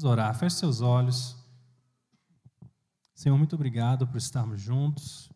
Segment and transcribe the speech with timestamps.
[0.00, 1.36] Vamos orar, feche seus olhos.
[3.14, 5.30] Senhor, muito obrigado por estarmos juntos,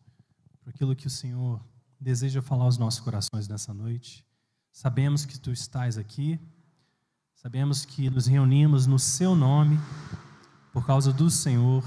[0.59, 1.63] por aquilo que o Senhor
[1.99, 4.25] deseja falar aos nossos corações nessa noite.
[4.71, 6.39] Sabemos que tu estás aqui,
[7.35, 9.77] sabemos que nos reunimos no seu nome,
[10.73, 11.83] por causa do Senhor.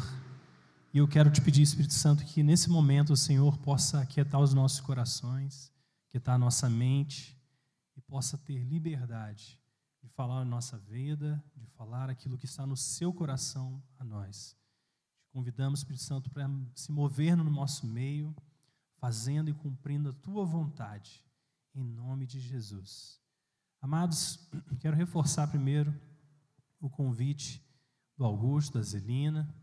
[0.94, 4.54] E eu quero te pedir, Espírito Santo, que nesse momento o Senhor possa aquietar os
[4.54, 5.72] nossos corações,
[6.08, 7.36] aquietar a nossa mente
[7.96, 9.58] e possa ter liberdade
[10.08, 14.56] de falar a nossa vida, de falar aquilo que está no seu coração a nós.
[15.20, 18.34] Te convidamos, Espírito Santo, para se mover no nosso meio,
[18.96, 21.22] fazendo e cumprindo a tua vontade,
[21.74, 23.20] em nome de Jesus.
[23.82, 24.48] Amados,
[24.80, 25.94] quero reforçar primeiro
[26.80, 27.62] o convite
[28.16, 29.54] do Augusto, da Zelina.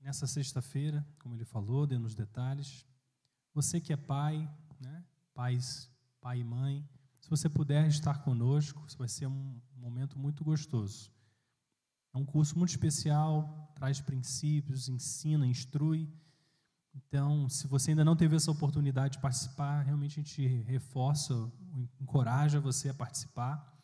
[0.00, 2.86] Nessa sexta-feira, como ele falou, dando os detalhes,
[3.52, 4.48] você que é pai,
[4.80, 5.04] né?
[5.34, 6.88] pais, pai e mãe,
[7.28, 11.12] se você puder estar conosco, vai ser um momento muito gostoso.
[12.14, 16.10] É um curso muito especial, traz princípios, ensina, instrui.
[16.94, 21.34] Então, se você ainda não teve essa oportunidade de participar, realmente a gente reforça,
[22.00, 23.78] encoraja você a participar,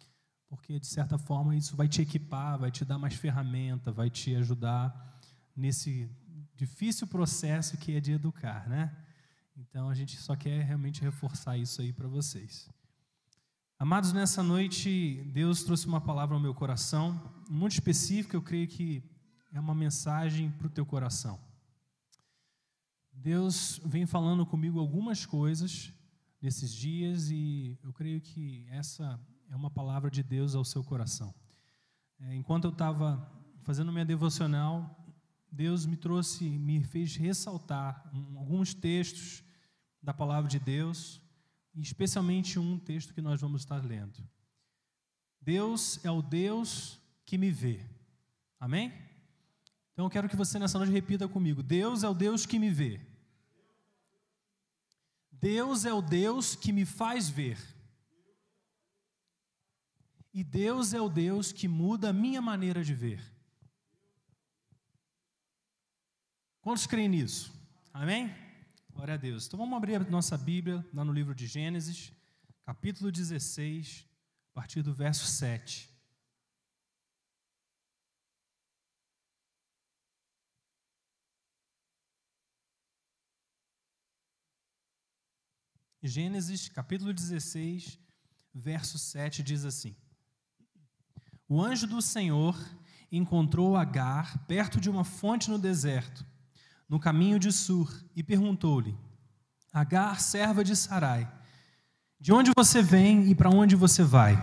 [0.48, 4.34] porque de certa forma isso vai te equipar, vai te dar mais ferramenta, vai te
[4.36, 5.20] ajudar
[5.54, 6.10] nesse
[6.56, 8.96] difícil processo que é de educar, né?
[9.54, 12.72] Então a gente só quer realmente reforçar isso aí para vocês.
[13.76, 19.02] Amados, nessa noite, Deus trouxe uma palavra ao meu coração, muito específica, eu creio que
[19.52, 21.40] é uma mensagem para o teu coração.
[23.12, 25.92] Deus vem falando comigo algumas coisas
[26.40, 31.34] nesses dias e eu creio que essa é uma palavra de Deus ao seu coração.
[32.20, 33.28] É, enquanto eu estava
[33.64, 35.04] fazendo minha devocional,
[35.50, 39.42] Deus me trouxe, me fez ressaltar alguns textos
[40.00, 41.23] da palavra de Deus
[41.82, 44.22] especialmente um texto que nós vamos estar lendo.
[45.40, 47.80] Deus é o Deus que me vê.
[48.58, 48.92] Amém?
[49.92, 52.70] Então eu quero que você nessa noite repita comigo: Deus é o Deus que me
[52.70, 53.00] vê.
[55.30, 57.58] Deus é o Deus que me faz ver.
[60.32, 63.22] E Deus é o Deus que muda a minha maneira de ver.
[66.60, 67.52] Quantos creem nisso?
[67.92, 68.34] Amém?
[68.94, 69.46] Glória a Deus.
[69.46, 72.12] Então vamos abrir a nossa Bíblia lá no livro de Gênesis,
[72.64, 74.06] capítulo 16,
[74.52, 75.92] a partir do verso 7.
[86.00, 87.98] Gênesis, capítulo 16,
[88.54, 89.96] verso 7 diz assim:
[91.48, 92.56] O anjo do Senhor
[93.10, 96.24] encontrou Agar perto de uma fonte no deserto
[96.94, 98.96] no caminho de Sur, e perguntou-lhe:
[99.72, 101.28] Agar, serva de Sarai,
[102.20, 104.40] de onde você vem e para onde você vai?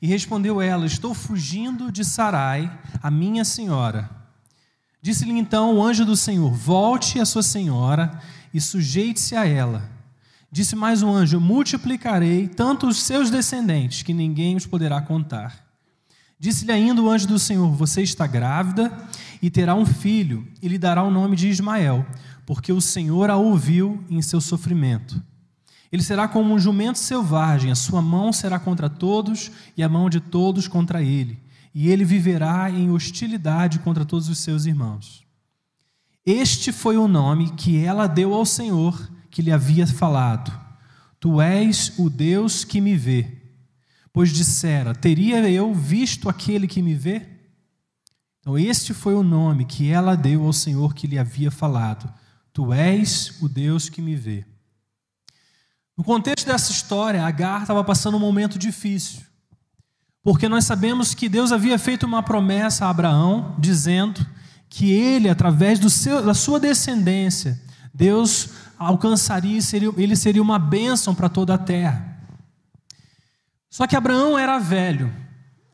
[0.00, 2.70] E respondeu ela: Estou fugindo de Sarai,
[3.02, 4.08] a minha senhora.
[5.00, 8.16] Disse-lhe então o anjo do Senhor: Volte a sua senhora
[8.54, 9.90] e sujeite-se a ela.
[10.52, 15.71] Disse mais um anjo: Multiplicarei tanto os seus descendentes que ninguém os poderá contar.
[16.42, 18.92] Disse-lhe ainda o anjo do Senhor: Você está grávida
[19.40, 22.04] e terá um filho, e lhe dará o nome de Ismael,
[22.44, 25.22] porque o Senhor a ouviu em seu sofrimento.
[25.92, 30.10] Ele será como um jumento selvagem, a sua mão será contra todos e a mão
[30.10, 31.38] de todos contra ele,
[31.72, 35.24] e ele viverá em hostilidade contra todos os seus irmãos.
[36.26, 40.52] Este foi o nome que ela deu ao Senhor que lhe havia falado:
[41.20, 43.41] Tu és o Deus que me vê
[44.12, 47.26] pois dissera: Teria eu visto aquele que me vê?
[48.40, 52.12] Então, este foi o nome que ela deu ao Senhor que lhe havia falado:
[52.52, 54.44] Tu és o Deus que me vê.
[55.96, 59.20] No contexto dessa história, Agar estava passando um momento difícil,
[60.22, 64.26] porque nós sabemos que Deus havia feito uma promessa a Abraão, dizendo
[64.68, 67.60] que ele, através seu, da sua descendência,
[67.92, 68.48] Deus
[68.78, 69.58] alcançaria,
[69.96, 72.11] ele seria uma bênção para toda a terra.
[73.72, 75.10] Só que Abraão era velho.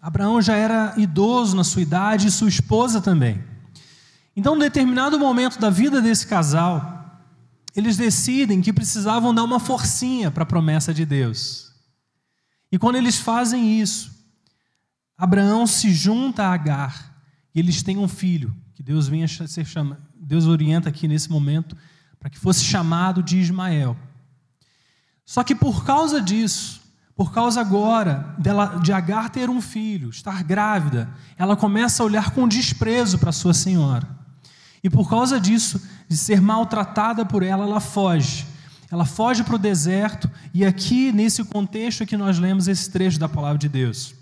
[0.01, 3.43] Abraão já era idoso na sua idade e sua esposa também.
[4.37, 7.21] Então, em determinado momento da vida desse casal,
[7.75, 11.73] eles decidem que precisavam dar uma forcinha para a promessa de Deus.
[12.71, 14.13] E quando eles fazem isso,
[15.17, 17.21] Abraão se junta a Agar
[17.53, 21.77] e eles têm um filho, que Deus venha ser chamado, Deus orienta aqui nesse momento
[22.21, 23.97] para que fosse chamado de Ismael.
[25.25, 26.88] Só que por causa disso,
[27.19, 32.31] por causa agora dela, de Agar ter um filho, estar grávida, ela começa a olhar
[32.31, 34.09] com desprezo para sua senhora.
[34.85, 38.47] E por causa disso, de ser maltratada por ela, ela foge.
[38.89, 43.29] Ela foge para o deserto, e aqui, nesse contexto que nós lemos esse trecho da
[43.29, 44.15] palavra de Deus.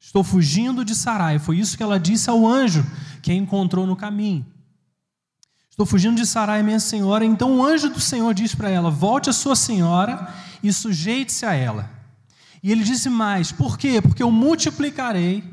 [0.00, 1.38] Estou fugindo de Sarai.
[1.38, 2.86] Foi isso que ela disse ao anjo
[3.20, 4.46] que a encontrou no caminho.
[5.68, 7.22] Estou fugindo de Sarai, minha senhora.
[7.22, 10.32] Então o anjo do Senhor diz para ela: Volte a sua senhora
[10.62, 11.93] e sujeite-se a ela.
[12.64, 14.00] E ele disse mais: Por quê?
[14.00, 15.44] Porque eu multiplicarei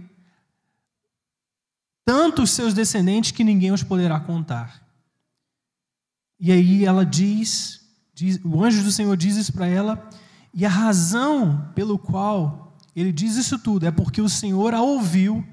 [2.05, 4.81] tanto os seus descendentes que ninguém os poderá contar.
[6.39, 7.81] E aí ela diz,
[8.13, 10.09] diz o anjo do Senhor diz isso para ela,
[10.53, 15.45] e a razão pelo qual ele diz isso tudo é porque o Senhor a ouviu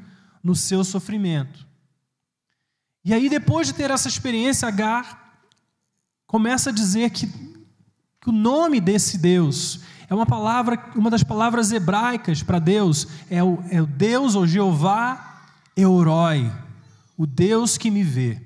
[0.43, 1.67] no seu sofrimento.
[3.05, 5.41] E aí, depois de ter essa experiência, Agar
[6.27, 11.71] começa a dizer que, que o nome desse Deus é uma palavra, uma das palavras
[11.71, 15.43] hebraicas para Deus, é o, é o Deus ou Jeová
[15.77, 16.51] Euroi,
[17.17, 18.41] o Deus que me vê.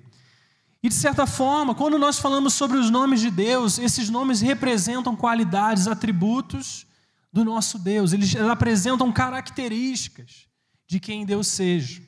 [0.82, 5.14] E de certa forma, quando nós falamos sobre os nomes de Deus, esses nomes representam
[5.14, 6.85] qualidades, atributos
[7.32, 10.49] do nosso Deus, eles apresentam características
[10.87, 12.03] de quem Deus seja.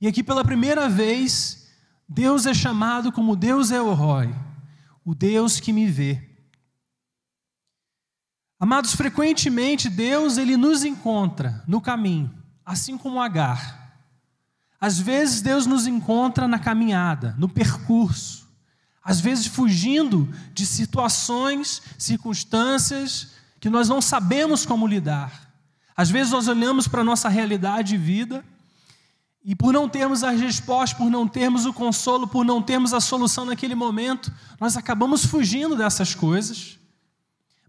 [0.00, 1.68] E aqui pela primeira vez,
[2.08, 3.80] Deus é chamado como Deus é
[5.04, 6.29] o Deus que me vê.
[8.60, 12.30] Amados, frequentemente Deus ele nos encontra no caminho,
[12.64, 13.96] assim como Agar.
[14.78, 18.46] Às vezes Deus nos encontra na caminhada, no percurso.
[19.02, 23.28] Às vezes fugindo de situações, circunstâncias
[23.58, 25.50] que nós não sabemos como lidar.
[25.96, 28.44] Às vezes nós olhamos para a nossa realidade de vida
[29.42, 33.00] e por não termos as respostas, por não termos o consolo, por não termos a
[33.00, 34.30] solução naquele momento,
[34.60, 36.79] nós acabamos fugindo dessas coisas.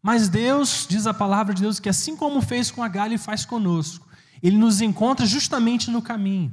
[0.01, 3.17] Mas Deus, diz a palavra de Deus, que assim como fez com a Galha, Ele
[3.17, 4.07] faz conosco.
[4.41, 6.51] Ele nos encontra justamente no caminho.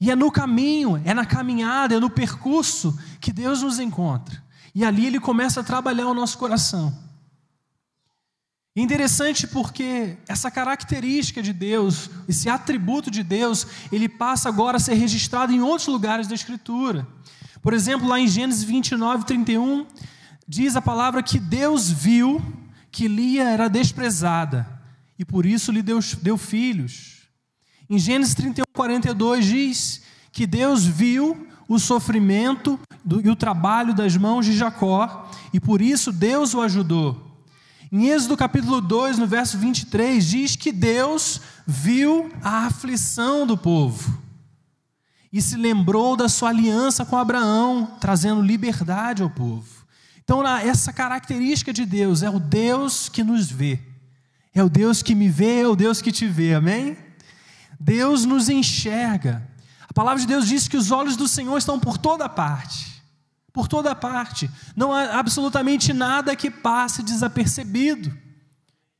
[0.00, 4.42] E é no caminho, é na caminhada, é no percurso que Deus nos encontra.
[4.74, 7.06] E ali Ele começa a trabalhar o nosso coração.
[8.76, 14.92] Interessante porque essa característica de Deus, esse atributo de Deus, ele passa agora a ser
[14.92, 17.08] registrado em outros lugares da Escritura.
[17.62, 19.86] Por exemplo, lá em Gênesis 29, 31,
[20.46, 22.42] diz a palavra que Deus viu
[22.90, 24.66] que Lia era desprezada
[25.18, 27.28] e por isso lhe deu, deu filhos.
[27.88, 30.02] Em Gênesis 31, 42 diz
[30.32, 32.78] que Deus viu o sofrimento
[33.24, 37.24] e o trabalho das mãos de Jacó e por isso Deus o ajudou.
[37.90, 44.18] Em Êxodo capítulo 2, no verso 23, diz que Deus viu a aflição do povo
[45.32, 49.75] e se lembrou da sua aliança com Abraão, trazendo liberdade ao povo.
[50.26, 53.78] Então, essa característica de Deus é o Deus que nos vê,
[54.52, 56.98] é o Deus que me vê, é o Deus que te vê, amém?
[57.78, 59.48] Deus nos enxerga.
[59.88, 62.96] A palavra de Deus diz que os olhos do Senhor estão por toda parte
[63.56, 64.50] por toda parte.
[64.76, 68.14] Não há absolutamente nada que passe desapercebido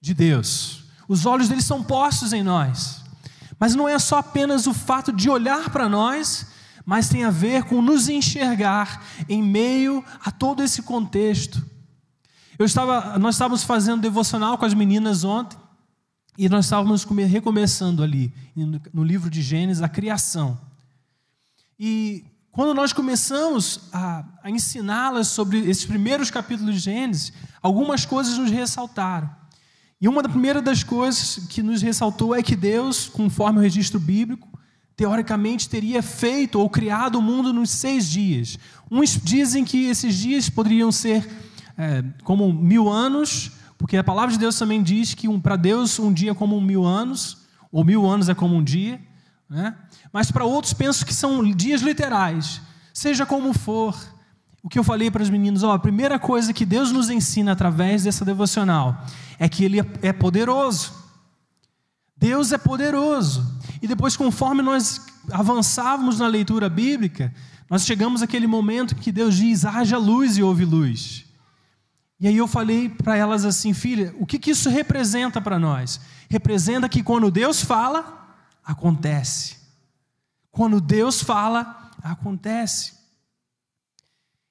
[0.01, 0.85] de Deus.
[1.07, 3.03] Os olhos dele são postos em nós.
[3.61, 6.47] Mas não é só apenas o fato de olhar para nós,
[6.87, 11.61] mas tem a ver com nos enxergar em meio a todo esse contexto.
[12.57, 15.59] Eu estava, nós estávamos fazendo devocional com as meninas ontem
[16.39, 18.33] e nós estávamos recomeçando ali
[18.95, 20.59] no livro de Gênesis a criação.
[21.79, 28.39] E quando nós começamos a, a ensiná-las sobre esses primeiros capítulos de Gênesis, algumas coisas
[28.39, 29.29] nos ressaltaram.
[30.01, 33.99] E uma das primeiras das coisas que nos ressaltou é que Deus, conforme o registro
[33.99, 34.56] bíblico,
[34.97, 38.59] teoricamente teria feito ou criado o mundo nos seis dias.
[38.91, 41.29] Uns dizem que esses dias poderiam ser
[41.77, 45.99] é, como mil anos, porque a palavra de Deus também diz que um, para Deus
[45.99, 47.39] um dia é como mil anos,
[47.71, 48.99] ou mil anos é como um dia.
[49.51, 49.75] Né?
[50.13, 52.63] Mas para outros penso que são dias literais.
[52.93, 53.95] Seja como for,
[54.63, 57.53] o que eu falei para os meninos, ó, a primeira coisa que Deus nos ensina
[57.53, 59.05] através dessa devocional
[59.39, 60.93] é que Ele é poderoso.
[62.17, 63.56] Deus é poderoso.
[63.81, 67.33] E depois, conforme nós avançávamos na leitura bíblica,
[67.69, 71.25] nós chegamos àquele momento que Deus diz: haja luz e houve luz.
[72.19, 76.01] E aí eu falei para elas assim, filha, o que, que isso representa para nós?
[76.31, 79.57] Representa que quando Deus fala, acontece.
[80.51, 82.95] Quando Deus fala, acontece.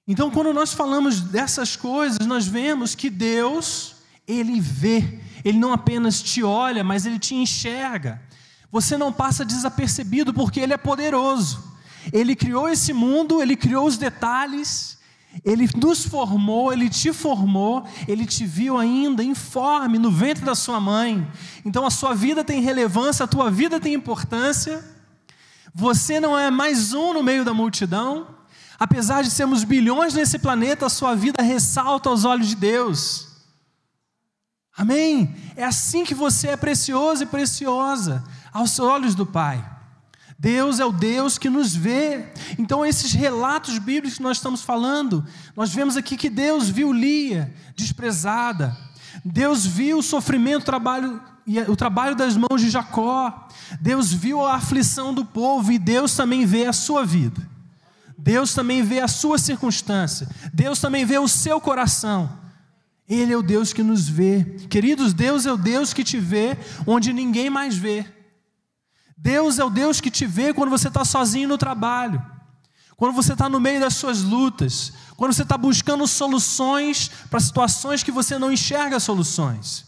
[0.08, 3.96] Então, quando nós falamos dessas coisas, nós vemos que Deus,
[4.28, 8.22] Ele vê, Ele não apenas te olha, mas Ele te enxerga.
[8.72, 11.76] Você não passa desapercebido porque Ele é poderoso.
[12.12, 14.98] Ele criou esse mundo, Ele criou os detalhes,
[15.44, 20.80] Ele nos formou, Ele te formou, Ele te viu ainda informe no ventre da sua
[20.80, 21.28] mãe.
[21.64, 24.84] Então a sua vida tem relevância, a tua vida tem importância.
[25.74, 28.28] Você não é mais um no meio da multidão.
[28.78, 33.28] Apesar de sermos bilhões nesse planeta, a sua vida ressalta aos olhos de Deus.
[34.78, 35.34] Amém?
[35.56, 38.22] É assim que você é precioso e preciosa
[38.56, 39.70] aos olhos do Pai.
[40.40, 42.28] Deus é o Deus que nos vê.
[42.58, 45.26] Então, esses relatos bíblicos que nós estamos falando,
[45.58, 48.76] nós vemos aqui que Deus viu Lia desprezada,
[49.26, 51.22] Deus viu o sofrimento, o trabalho,
[51.68, 53.50] o trabalho das mãos de Jacó,
[53.82, 57.46] Deus viu a aflição do povo e Deus também vê a sua vida.
[58.18, 62.30] Deus também vê a sua circunstância, Deus também vê o seu coração.
[63.08, 64.44] Ele é o Deus que nos vê.
[64.70, 66.58] Queridos, Deus é o Deus que te vê
[66.88, 68.15] onde ninguém mais vê.
[69.18, 72.24] Deus é o Deus que te vê quando você está sozinho no trabalho,
[72.98, 78.04] quando você está no meio das suas lutas, quando você está buscando soluções para situações
[78.04, 79.86] que você não enxerga soluções.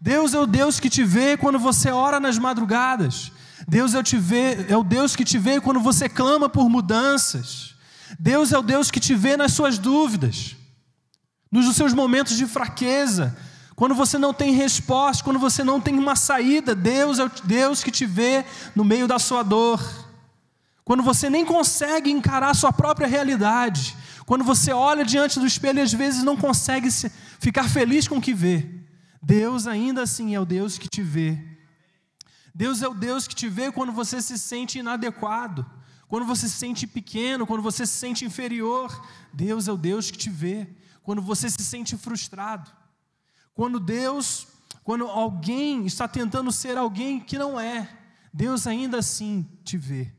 [0.00, 3.32] Deus é o Deus que te vê quando você ora nas madrugadas.
[3.66, 6.68] Deus é o, te vê, é o Deus que te vê quando você clama por
[6.68, 7.74] mudanças.
[8.18, 10.56] Deus é o Deus que te vê nas suas dúvidas
[11.50, 13.36] nos seus momentos de fraqueza,
[13.78, 17.80] quando você não tem resposta, quando você não tem uma saída, Deus é o Deus
[17.80, 18.44] que te vê
[18.74, 19.80] no meio da sua dor.
[20.84, 25.78] Quando você nem consegue encarar a sua própria realidade, quando você olha diante do espelho
[25.78, 26.88] e às vezes não consegue
[27.38, 28.68] ficar feliz com o que vê,
[29.22, 31.38] Deus ainda assim é o Deus que te vê.
[32.52, 35.64] Deus é o Deus que te vê quando você se sente inadequado,
[36.08, 39.06] quando você se sente pequeno, quando você se sente inferior.
[39.32, 40.66] Deus é o Deus que te vê
[41.04, 42.68] quando você se sente frustrado,
[43.58, 44.46] quando Deus,
[44.84, 47.90] quando alguém está tentando ser alguém que não é,
[48.32, 50.12] Deus ainda assim te vê.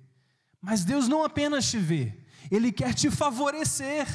[0.61, 2.17] Mas Deus não apenas te vê,
[2.51, 4.05] Ele quer te favorecer.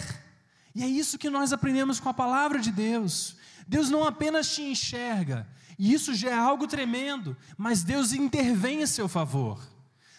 [0.75, 3.39] E é isso que nós aprendemos com a palavra de Deus.
[3.67, 8.87] Deus não apenas te enxerga, e isso já é algo tremendo, mas Deus intervém em
[8.87, 9.59] seu favor.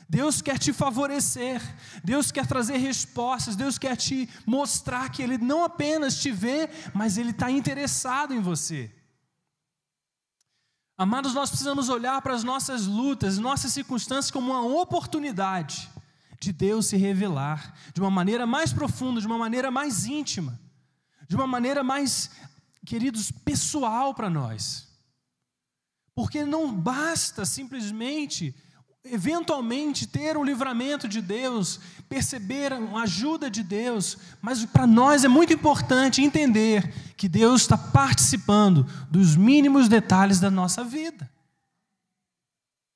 [0.08, 1.62] Deus quer te favorecer,
[2.04, 7.18] Deus quer trazer respostas, Deus quer te mostrar que Ele não apenas te vê, mas
[7.18, 8.92] Ele está interessado em você.
[10.98, 15.90] Amados, nós precisamos olhar para as nossas lutas, nossas circunstâncias como uma oportunidade
[16.40, 20.60] de Deus se revelar de uma maneira mais profunda, de uma maneira mais íntima,
[21.28, 22.30] de uma maneira mais,
[22.86, 24.88] queridos, pessoal para nós.
[26.14, 28.56] Porque não basta simplesmente
[29.06, 35.28] eventualmente ter um livramento de Deus, perceber a ajuda de Deus, mas para nós é
[35.28, 41.30] muito importante entender que Deus está participando dos mínimos detalhes da nossa vida.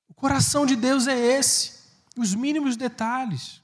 [0.08, 1.74] O coração de Deus é esse,
[2.18, 3.62] os mínimos detalhes.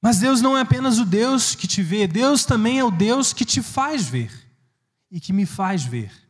[0.00, 3.32] Mas Deus não é apenas o Deus que te vê, Deus também é o Deus
[3.32, 4.32] que te faz ver
[5.10, 6.23] e que me faz ver.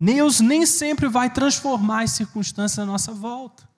[0.00, 3.68] Deus nem sempre vai transformar as circunstâncias à nossa volta.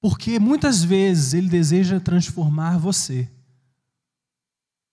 [0.00, 3.30] Porque muitas vezes Ele deseja transformar você.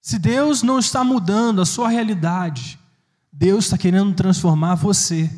[0.01, 2.79] Se Deus não está mudando a sua realidade,
[3.31, 5.29] Deus está querendo transformar você,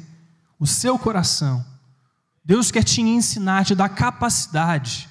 [0.59, 1.65] o seu coração.
[2.43, 5.07] Deus quer te ensinar, te dar capacidade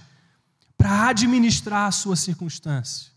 [0.76, 3.12] para administrar a sua circunstância.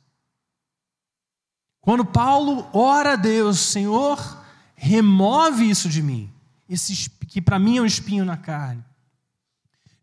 [1.80, 4.41] Quando Paulo ora a Deus, Senhor,
[4.84, 6.28] remove isso de mim,
[6.68, 8.84] esse, que para mim é um espinho na carne.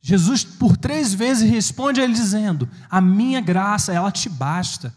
[0.00, 4.94] Jesus, por três vezes, responde a ele dizendo: A minha graça, ela te basta.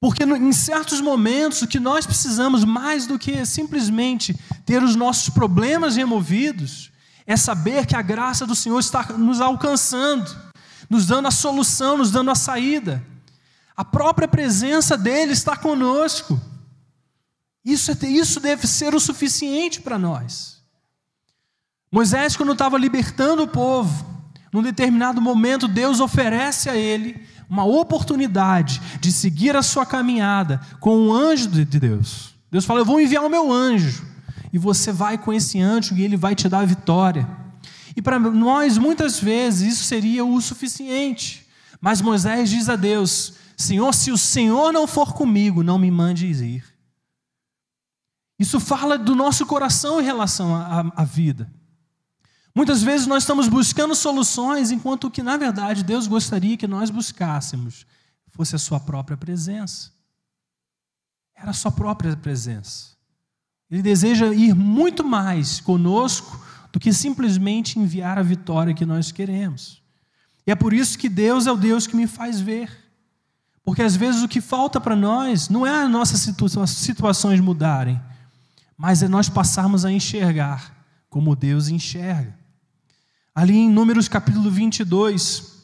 [0.00, 4.34] Porque em certos momentos o que nós precisamos mais do que simplesmente
[4.66, 6.90] ter os nossos problemas removidos,
[7.26, 10.36] é saber que a graça do Senhor está nos alcançando,
[10.90, 13.04] nos dando a solução, nos dando a saída.
[13.76, 16.40] A própria presença dele está conosco.
[17.68, 20.56] Isso, é isso deve ser o suficiente para nós.
[21.92, 24.06] Moisés, quando estava libertando o povo,
[24.50, 30.96] num determinado momento, Deus oferece a ele uma oportunidade de seguir a sua caminhada com
[30.98, 32.34] um anjo de Deus.
[32.50, 34.02] Deus fala: Eu vou enviar o meu anjo,
[34.50, 37.28] e você vai com esse anjo e ele vai te dar a vitória.
[37.94, 41.46] E para nós, muitas vezes, isso seria o suficiente.
[41.82, 46.26] Mas Moisés diz a Deus: Senhor, se o Senhor não for comigo, não me mande
[46.26, 46.67] ir.
[48.38, 51.50] Isso fala do nosso coração em relação à, à vida.
[52.54, 57.86] Muitas vezes nós estamos buscando soluções, enquanto que na verdade Deus gostaria que nós buscássemos
[58.38, 59.90] fosse a Sua própria presença.
[61.34, 62.96] Era a Sua própria presença.
[63.68, 66.40] Ele deseja ir muito mais conosco
[66.72, 69.82] do que simplesmente enviar a vitória que nós queremos.
[70.46, 72.70] E é por isso que Deus é o Deus que me faz ver.
[73.64, 76.20] Porque às vezes o que falta para nós não é as nossas
[76.68, 78.00] situações mudarem,
[78.78, 80.72] mas é nós passarmos a enxergar
[81.10, 82.38] como Deus enxerga.
[83.34, 85.58] Ali em Números capítulo 22,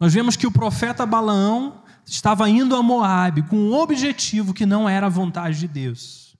[0.00, 4.88] nós vemos que o profeta Balaão estava indo a Moabe com um objetivo que não
[4.88, 6.36] era a vontade de Deus.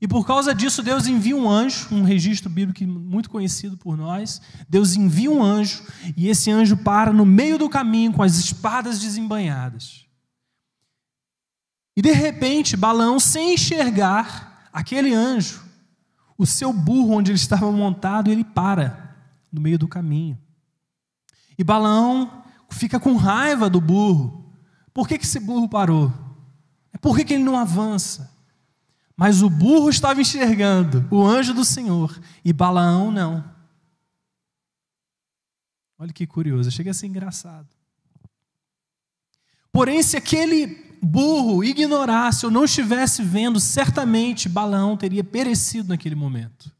[0.00, 4.40] E por causa disso, Deus envia um anjo, um registro bíblico muito conhecido por nós.
[4.68, 5.82] Deus envia um anjo
[6.16, 10.06] e esse anjo para no meio do caminho com as espadas desembanhadas.
[11.96, 15.62] E de repente, Balaão, sem enxergar aquele anjo,
[16.36, 19.16] o seu burro onde ele estava montado, ele para
[19.52, 20.38] no meio do caminho.
[21.58, 24.54] E Balaão fica com raiva do burro.
[24.94, 26.12] Por que, que esse burro parou?
[27.00, 28.36] Por que, que ele não avança?
[29.16, 33.44] Mas o burro estava enxergando o anjo do Senhor e Balaão não.
[35.98, 37.68] Olha que curioso, chega a ser engraçado.
[39.72, 46.72] Porém, se aquele burro ignorasse ou não estivesse vendo, certamente Balaão teria perecido naquele momento.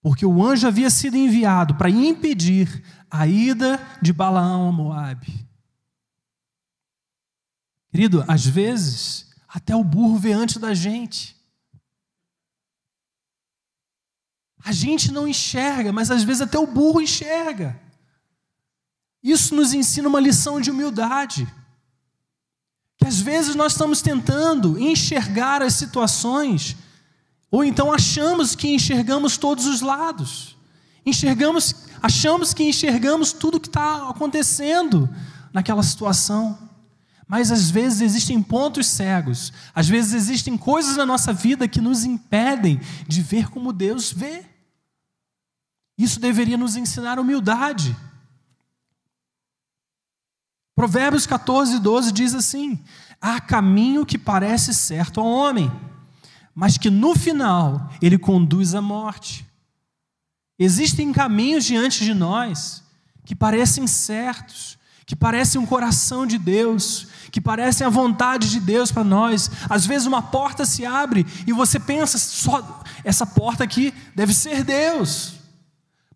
[0.00, 5.46] Porque o anjo havia sido enviado para impedir a ida de Balaão a Moabe.
[7.90, 11.36] Querido, às vezes, até o burro vê antes da gente.
[14.64, 17.80] A gente não enxerga, mas às vezes até o burro enxerga.
[19.22, 21.46] Isso nos ensina uma lição de humildade.
[23.06, 26.76] Às vezes nós estamos tentando enxergar as situações,
[27.50, 30.56] ou então achamos que enxergamos todos os lados.
[31.04, 35.08] Enxergamos, achamos que enxergamos tudo que está acontecendo
[35.52, 36.58] naquela situação.
[37.28, 42.04] Mas às vezes existem pontos cegos, às vezes existem coisas na nossa vida que nos
[42.04, 44.44] impedem de ver como Deus vê.
[45.96, 47.96] Isso deveria nos ensinar humildade.
[50.84, 52.78] Provérbios 14, 12 diz assim:
[53.18, 55.72] Há caminho que parece certo ao homem,
[56.54, 59.46] mas que no final ele conduz à morte.
[60.58, 62.84] Existem caminhos diante de nós
[63.24, 64.76] que parecem certos,
[65.06, 69.50] que parecem um coração de Deus, que parecem a vontade de Deus para nós.
[69.70, 74.62] Às vezes uma porta se abre e você pensa, só essa porta aqui deve ser
[74.62, 75.36] Deus.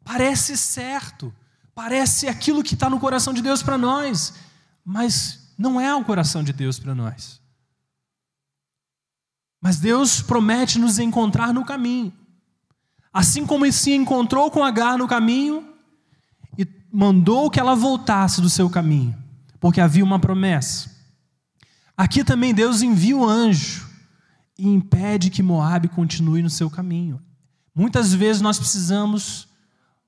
[0.04, 1.32] Parece certo,
[1.75, 4.46] parece aquilo que está no coração de Deus para nós
[4.90, 7.42] mas não é o coração de Deus para nós.
[9.61, 12.11] Mas Deus promete nos encontrar no caminho.
[13.12, 15.74] Assim como se encontrou com Agar no caminho
[16.57, 19.14] e mandou que ela voltasse do seu caminho,
[19.61, 20.90] porque havia uma promessa.
[21.94, 23.87] Aqui também Deus envia o anjo
[24.59, 27.20] e impede que Moabe continue no seu caminho.
[27.74, 29.48] Muitas vezes nós precisamos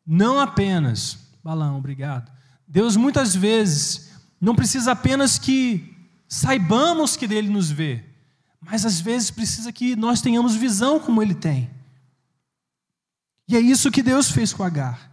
[0.06, 2.32] não apenas, Balão, obrigado.
[2.66, 4.09] Deus muitas vezes
[4.40, 5.94] não precisa apenas que
[6.28, 8.04] saibamos que Ele nos vê,
[8.60, 11.68] mas às vezes precisa que nós tenhamos visão como Ele tem.
[13.48, 15.10] E é isso que Deus fez com Agar.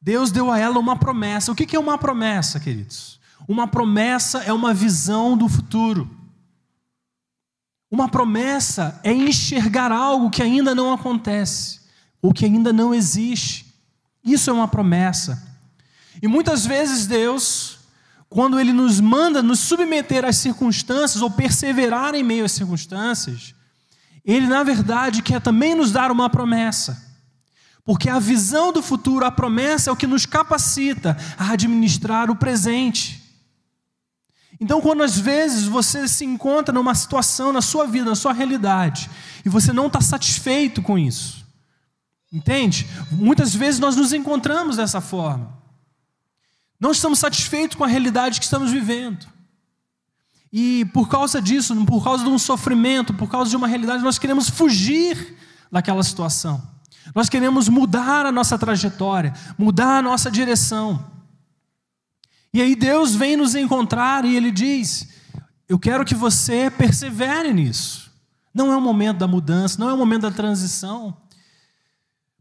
[0.00, 1.52] Deus deu a ela uma promessa.
[1.52, 3.20] O que é uma promessa, queridos?
[3.46, 6.08] Uma promessa é uma visão do futuro.
[7.90, 11.80] Uma promessa é enxergar algo que ainda não acontece,
[12.20, 13.66] ou que ainda não existe.
[14.24, 15.46] Isso é uma promessa.
[16.20, 17.75] E muitas vezes Deus
[18.36, 23.54] quando ele nos manda nos submeter às circunstâncias ou perseverar em meio às circunstâncias,
[24.22, 27.02] ele na verdade quer também nos dar uma promessa.
[27.82, 32.36] Porque a visão do futuro, a promessa é o que nos capacita a administrar o
[32.36, 33.22] presente.
[34.60, 39.08] Então, quando às vezes você se encontra numa situação na sua vida, na sua realidade,
[39.46, 41.42] e você não está satisfeito com isso,
[42.30, 42.86] entende?
[43.12, 45.56] Muitas vezes nós nos encontramos dessa forma.
[46.78, 49.26] Não estamos satisfeitos com a realidade que estamos vivendo.
[50.52, 54.18] E por causa disso, por causa de um sofrimento, por causa de uma realidade, nós
[54.18, 55.36] queremos fugir
[55.70, 56.62] daquela situação.
[57.14, 61.12] Nós queremos mudar a nossa trajetória, mudar a nossa direção.
[62.52, 65.08] E aí Deus vem nos encontrar e Ele diz:
[65.68, 68.10] Eu quero que você persevere nisso.
[68.54, 71.14] Não é o momento da mudança, não é o momento da transição,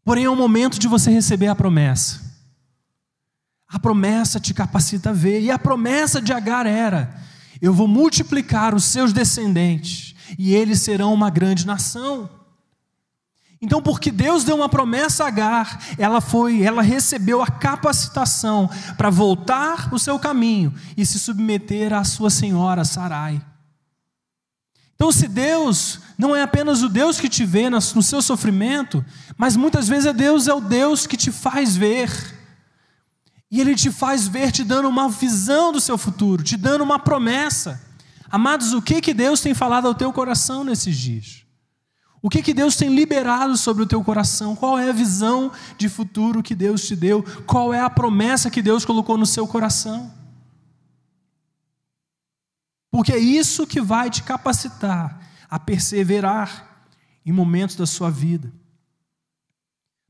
[0.05, 2.24] porém é o momento de você receber a promessa.
[3.67, 5.41] A promessa te capacita a ver.
[5.41, 7.15] E a promessa de Agar era:
[7.61, 12.29] eu vou multiplicar os seus descendentes e eles serão uma grande nação.
[13.61, 19.09] Então, porque Deus deu uma promessa a Agar, ela foi, ela recebeu a capacitação para
[19.09, 23.41] voltar o seu caminho e se submeter à sua senhora Sarai.
[24.93, 29.03] Então, se Deus não é apenas o Deus que te vê no seu sofrimento,
[29.37, 32.09] mas muitas vezes é Deus é o Deus que te faz ver
[33.51, 36.99] e Ele te faz ver, te dando uma visão do seu futuro, te dando uma
[36.99, 37.81] promessa.
[38.29, 41.45] Amados, o que, que Deus tem falado ao teu coração nesses dias?
[42.21, 44.55] O que, que Deus tem liberado sobre o teu coração?
[44.55, 47.23] Qual é a visão de futuro que Deus te deu?
[47.45, 50.11] Qual é a promessa que Deus colocou no seu coração?
[52.95, 56.87] porque é isso que vai te capacitar a perseverar
[57.25, 58.53] em momentos da sua vida.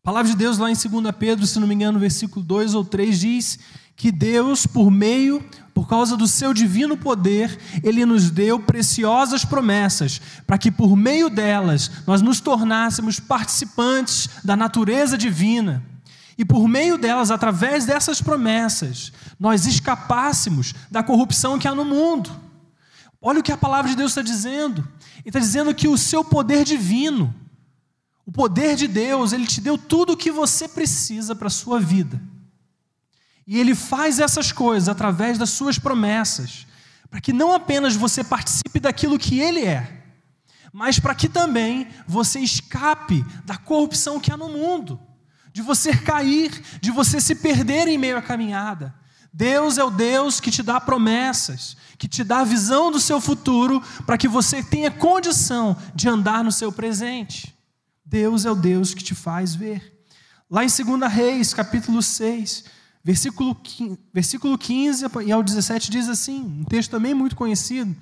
[0.06, 2.76] A palavra de Deus lá em 2 Pedro, se não me engano, no versículo 2
[2.76, 3.60] ou 3 diz
[3.96, 10.22] que Deus, por meio, por causa do seu divino poder, ele nos deu preciosas promessas,
[10.46, 15.84] para que por meio delas nós nos tornássemos participantes da natureza divina.
[16.38, 22.30] E por meio delas, através dessas promessas, nós escapássemos da corrupção que há no mundo.
[23.20, 24.88] Olha o que a palavra de Deus está dizendo.
[25.22, 27.34] Ele está dizendo que o seu poder divino,
[28.26, 31.80] o poder de Deus, ele te deu tudo o que você precisa para a sua
[31.80, 32.20] vida.
[33.46, 36.66] E ele faz essas coisas através das suas promessas,
[37.10, 40.04] para que não apenas você participe daquilo que ele é,
[40.74, 45.00] mas para que também você escape da corrupção que há no mundo,
[45.54, 48.94] de você cair, de você se perder em meio à caminhada.
[49.32, 53.22] Deus é o Deus que te dá promessas, que te dá a visão do seu
[53.22, 57.55] futuro, para que você tenha condição de andar no seu presente.
[58.06, 60.06] Deus é o Deus que te faz ver.
[60.50, 62.66] Lá em 2 Reis, capítulo 6,
[63.04, 67.96] versículo 15, versículo 15 e ao 17 diz assim, um texto também muito conhecido.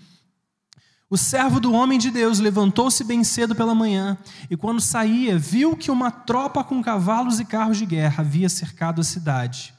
[1.10, 4.18] O servo do homem de Deus levantou-se bem cedo pela manhã
[4.50, 9.00] e, quando saía, viu que uma tropa com cavalos e carros de guerra havia cercado
[9.00, 9.74] a cidade.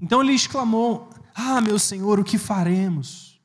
[0.00, 3.38] Então ele exclamou: Ah, meu senhor, o que faremos?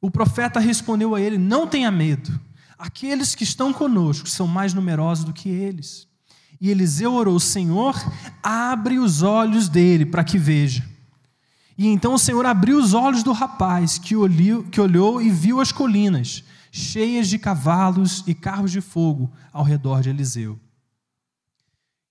[0.00, 2.38] O profeta respondeu a ele: Não tenha medo.
[2.78, 6.06] Aqueles que estão conosco são mais numerosos do que eles.
[6.60, 7.94] E Eliseu orou: Senhor,
[8.42, 10.84] abre os olhos dele para que veja.
[11.78, 15.60] E então o Senhor abriu os olhos do rapaz, que olhou, que olhou e viu
[15.60, 20.58] as colinas, cheias de cavalos e carros de fogo ao redor de Eliseu.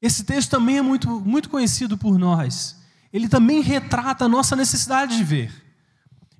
[0.01, 2.75] Esse texto também é muito, muito conhecido por nós.
[3.11, 5.64] Ele também retrata a nossa necessidade de ver.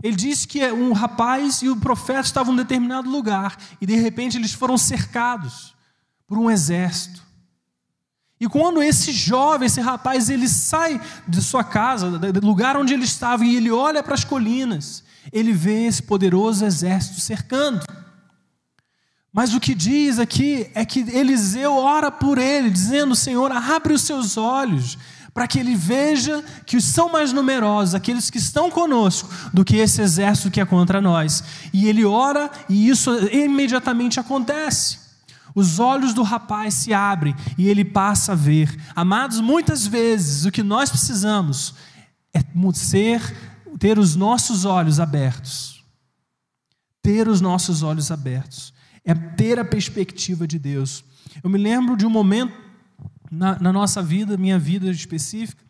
[0.06, 3.96] Ele diz que um rapaz e o profeta estavam em um determinado lugar e de
[3.96, 5.74] repente eles foram cercados
[6.28, 7.24] por um exército.
[8.39, 13.04] E quando esse jovem, esse rapaz, ele sai de sua casa, do lugar onde ele
[13.04, 17.84] estava, e ele olha para as colinas, ele vê esse poderoso exército cercando.
[19.34, 24.04] Mas o que diz aqui é que Eliseu ora por ele, dizendo: Senhor, abre os
[24.04, 25.00] seus olhos,
[25.36, 30.02] para que ele veja que são mais numerosos aqueles que estão conosco do que esse
[30.02, 31.43] exército que é contra nós.
[31.74, 34.98] E ele ora e isso imediatamente acontece.
[35.54, 38.74] Os olhos do rapaz se abrem e ele passa a ver.
[38.95, 41.76] Amados, muitas vezes o que nós precisamos
[42.34, 42.39] é
[42.74, 43.21] ser,
[43.78, 45.84] ter os nossos olhos abertos.
[47.02, 48.74] Ter os nossos olhos abertos.
[49.04, 51.04] É ter a perspectiva de Deus.
[51.43, 52.64] Eu me lembro de um momento
[53.32, 55.64] na, na nossa vida, minha vida específica,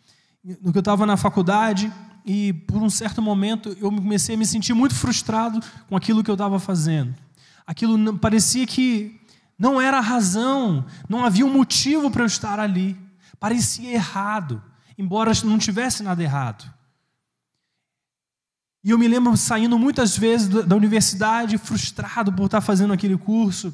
[0.62, 1.92] no que eu estava na faculdade
[2.26, 6.30] e por um certo momento eu comecei a me sentir muito frustrado com aquilo que
[6.30, 7.16] eu estava fazendo.
[7.66, 9.20] Aquilo não, parecia que
[9.58, 12.98] não era a razão, não havia um motivo para eu estar ali.
[13.40, 14.62] Parecia errado,
[14.98, 16.72] embora não tivesse nada errado.
[18.84, 23.74] E eu me lembro saindo muitas vezes da universidade frustrado por estar fazendo aquele curso,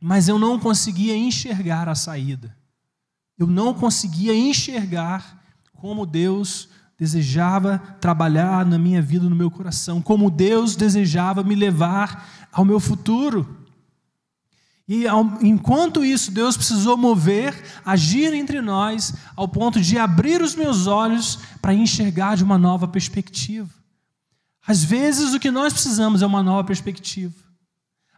[0.00, 2.56] mas eu não conseguia enxergar a saída.
[3.38, 5.42] Eu não conseguia enxergar
[5.74, 12.48] como Deus desejava trabalhar na minha vida, no meu coração, como Deus desejava me levar
[12.52, 13.56] ao meu futuro.
[14.88, 15.04] E
[15.42, 21.38] enquanto isso, Deus precisou mover, agir entre nós, ao ponto de abrir os meus olhos
[21.60, 23.68] para enxergar de uma nova perspectiva.
[24.66, 27.47] Às vezes, o que nós precisamos é uma nova perspectiva.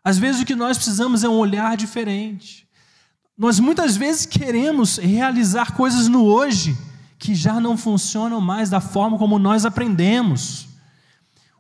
[0.03, 2.67] Às vezes o que nós precisamos é um olhar diferente.
[3.37, 6.77] Nós muitas vezes queremos realizar coisas no hoje
[7.19, 10.69] que já não funcionam mais da forma como nós aprendemos.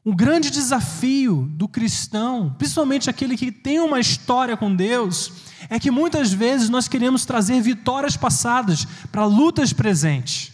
[0.04, 5.30] Um grande desafio do cristão, principalmente aquele que tem uma história com Deus,
[5.68, 10.52] é que muitas vezes nós queremos trazer vitórias passadas para lutas presentes.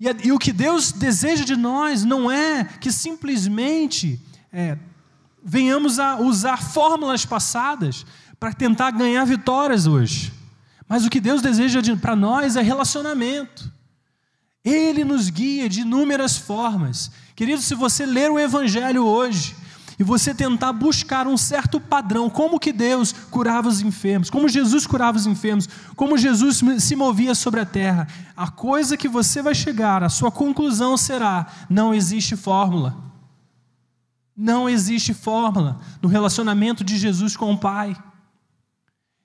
[0.00, 4.20] E, e, o que Deus deseja de nós não é que simplesmente
[4.52, 4.78] é,
[5.44, 8.04] venhamos a usar fórmulas passadas
[8.38, 10.32] para tentar ganhar vitórias hoje.
[10.88, 13.70] Mas o que Deus deseja para nós é relacionamento.
[14.64, 17.10] Ele nos guia de inúmeras formas.
[17.36, 19.54] Querido, se você ler o Evangelho hoje
[19.98, 24.86] e você tentar buscar um certo padrão, como que Deus curava os enfermos, como Jesus
[24.86, 29.54] curava os enfermos, como Jesus se movia sobre a terra, a coisa que você vai
[29.54, 33.07] chegar, a sua conclusão será: não existe fórmula.
[34.40, 37.96] Não existe fórmula no relacionamento de Jesus com o Pai.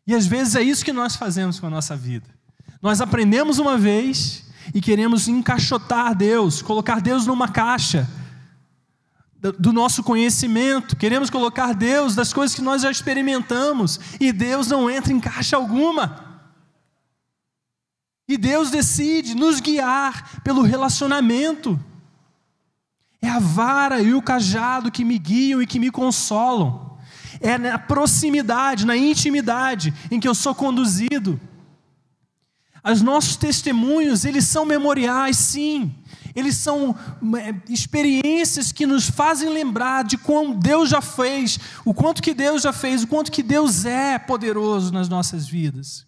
[0.07, 2.25] E às vezes é isso que nós fazemos com a nossa vida.
[2.81, 8.09] Nós aprendemos uma vez e queremos encaixotar Deus, colocar Deus numa caixa.
[9.59, 14.89] do nosso conhecimento, queremos colocar Deus das coisas que nós já experimentamos, e Deus não
[14.89, 16.41] entra em caixa alguma.
[18.25, 21.77] E Deus decide nos guiar pelo relacionamento.
[23.23, 26.97] É a vara e o cajado que me guiam e que me consolam.
[27.39, 31.39] É na proximidade, na intimidade em que eu sou conduzido.
[32.83, 35.95] Os nossos testemunhos, eles são memoriais, sim.
[36.35, 36.93] Eles são
[37.39, 42.63] é, experiências que nos fazem lembrar de como Deus já fez, o quanto que Deus
[42.63, 46.05] já fez, o quanto que Deus é poderoso nas nossas vidas.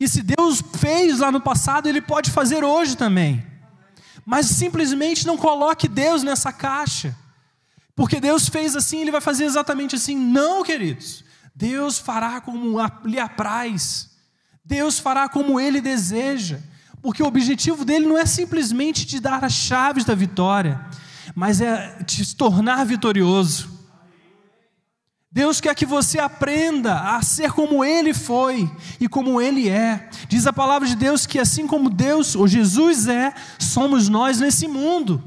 [0.00, 3.51] E se Deus fez lá no passado, Ele pode fazer hoje também.
[4.24, 7.16] Mas simplesmente não coloque Deus nessa caixa.
[7.94, 10.16] Porque Deus fez assim, Ele vai fazer exatamente assim.
[10.16, 11.24] Não, queridos.
[11.54, 14.10] Deus fará como lhe apraz.
[14.64, 16.60] Deus fará como Ele deseja.
[17.02, 20.80] Porque o objetivo dele não é simplesmente te dar as chaves da vitória,
[21.34, 23.71] mas é te tornar vitorioso.
[25.32, 30.10] Deus quer que você aprenda a ser como Ele foi e como Ele é.
[30.28, 34.68] Diz a palavra de Deus que assim como Deus, ou Jesus é, somos nós nesse
[34.68, 35.24] mundo.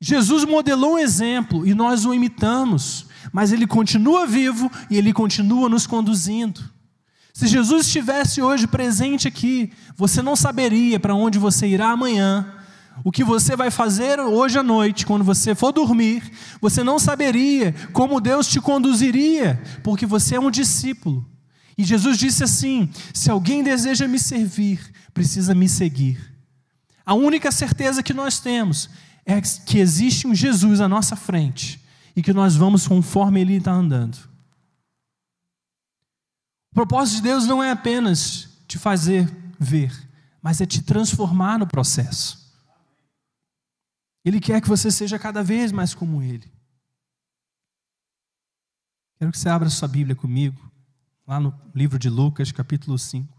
[0.00, 5.68] Jesus modelou um exemplo e nós o imitamos, mas Ele continua vivo e Ele continua
[5.68, 6.62] nos conduzindo.
[7.34, 12.55] Se Jesus estivesse hoje presente aqui, você não saberia para onde você irá amanhã,
[13.04, 16.30] o que você vai fazer hoje à noite, quando você for dormir,
[16.60, 21.28] você não saberia como Deus te conduziria, porque você é um discípulo.
[21.76, 24.80] E Jesus disse assim: se alguém deseja me servir,
[25.12, 26.18] precisa me seguir.
[27.04, 28.88] A única certeza que nós temos
[29.24, 31.80] é que existe um Jesus à nossa frente
[32.14, 34.16] e que nós vamos conforme Ele está andando.
[36.72, 39.92] O propósito de Deus não é apenas te fazer ver,
[40.42, 42.45] mas é te transformar no processo.
[44.26, 46.52] Ele quer que você seja cada vez mais como Ele.
[49.20, 50.68] Quero que você abra sua Bíblia comigo,
[51.24, 53.32] lá no livro de Lucas, capítulo 5.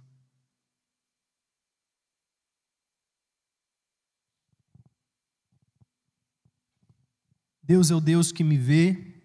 [7.62, 9.22] Deus é o Deus que me vê,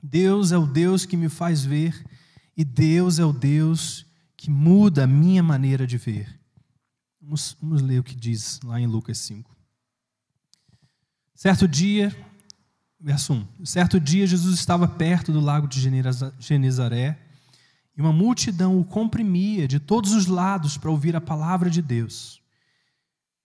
[0.00, 2.06] Deus é o Deus que me faz ver,
[2.56, 6.40] e Deus é o Deus que muda a minha maneira de ver.
[7.20, 9.59] Vamos, vamos ler o que diz lá em Lucas 5.
[11.42, 12.14] Certo dia,
[13.00, 15.80] verso 1: Certo dia Jesus estava perto do lago de
[16.38, 17.18] Genezaré
[17.96, 22.42] e uma multidão o comprimia de todos os lados para ouvir a palavra de Deus.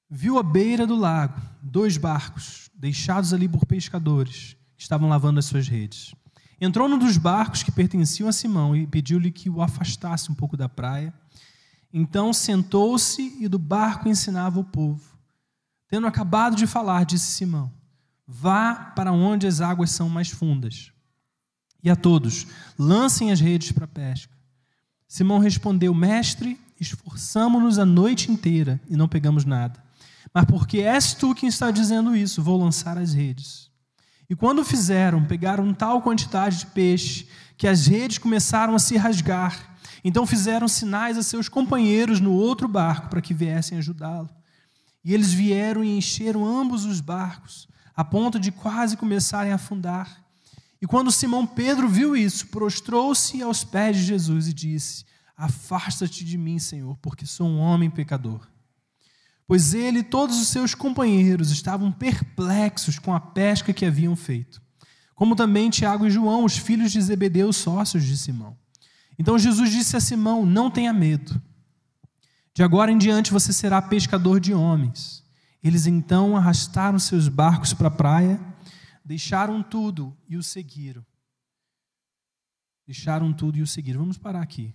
[0.09, 5.45] Viu à beira do lago dois barcos, deixados ali por pescadores, que estavam lavando as
[5.45, 6.13] suas redes.
[6.59, 10.57] Entrou num dos barcos que pertenciam a Simão e pediu-lhe que o afastasse um pouco
[10.57, 11.13] da praia.
[11.93, 15.17] Então sentou-se e do barco ensinava o povo.
[15.87, 17.71] Tendo acabado de falar, disse Simão:
[18.27, 20.91] Vá para onde as águas são mais fundas.
[21.83, 22.47] E a todos,
[22.79, 24.33] lancem as redes para a pesca.
[25.07, 29.83] Simão respondeu: Mestre, esforçamo-nos a noite inteira e não pegamos nada.
[30.33, 33.69] Mas porque és tu quem está dizendo isso, vou lançar as redes.
[34.27, 39.77] E quando fizeram, pegaram tal quantidade de peixe que as redes começaram a se rasgar.
[40.03, 44.29] Então fizeram sinais a seus companheiros no outro barco para que viessem ajudá-lo.
[45.03, 50.23] E eles vieram e encheram ambos os barcos a ponto de quase começarem a afundar.
[50.81, 55.05] E quando Simão Pedro viu isso, prostrou-se aos pés de Jesus e disse:
[55.35, 58.47] Afasta-te de mim, Senhor, porque sou um homem pecador.
[59.47, 64.61] Pois ele e todos os seus companheiros estavam perplexos com a pesca que haviam feito,
[65.13, 68.57] como também Tiago e João, os filhos de Zebedeu, sócios de Simão.
[69.17, 71.41] Então Jesus disse a Simão: Não tenha medo.
[72.53, 75.24] De agora em diante você será pescador de homens.
[75.65, 78.39] Eles então arrastaram seus barcos para a praia,
[79.03, 81.03] deixaram tudo e o seguiram.
[82.85, 84.01] Deixaram tudo e o seguiram.
[84.01, 84.71] Vamos parar aqui.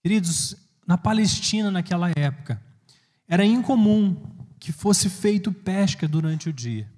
[0.00, 0.54] Queridos,
[0.86, 2.62] na Palestina naquela época,
[3.26, 4.14] era incomum
[4.60, 6.88] que fosse feito pesca durante o dia.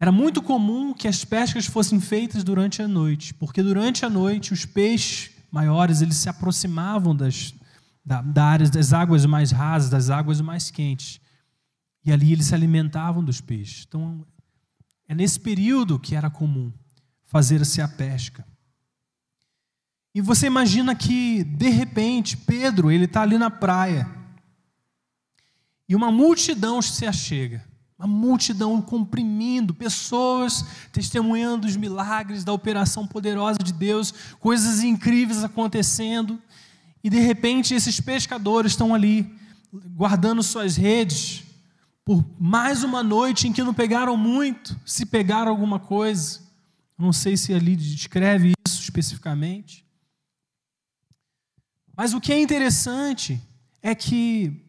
[0.00, 4.54] Era muito comum que as pescas fossem feitas durante a noite, porque durante a noite
[4.54, 7.54] os peixes maiores eles se aproximavam das,
[8.04, 11.20] da, da das águas mais rasas, das águas mais quentes.
[12.04, 13.84] E ali eles se alimentavam dos peixes.
[13.86, 14.26] Então,
[15.08, 16.72] é nesse período que era comum
[17.24, 18.46] fazer-se a pesca.
[20.14, 24.06] E você imagina que, de repente, Pedro, ele está ali na praia,
[25.88, 27.64] e uma multidão se achega,
[27.98, 36.40] uma multidão comprimindo, pessoas testemunhando os milagres da operação poderosa de Deus, coisas incríveis acontecendo.
[37.02, 39.34] E de repente esses pescadores estão ali
[39.94, 41.44] guardando suas redes,
[42.04, 46.40] por mais uma noite em que não pegaram muito, se pegaram alguma coisa.
[46.98, 49.84] Não sei se ali descreve isso especificamente.
[51.96, 53.40] Mas o que é interessante
[53.80, 54.62] é que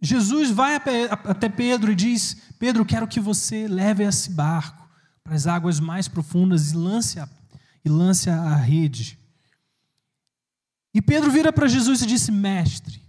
[0.00, 4.88] Jesus vai até Pedro e diz: Pedro, quero que você leve esse barco
[5.22, 7.28] para as águas mais profundas e lance a,
[7.84, 9.18] e lance a rede.
[10.98, 13.00] E Pedro vira para Jesus e disse: Mestre,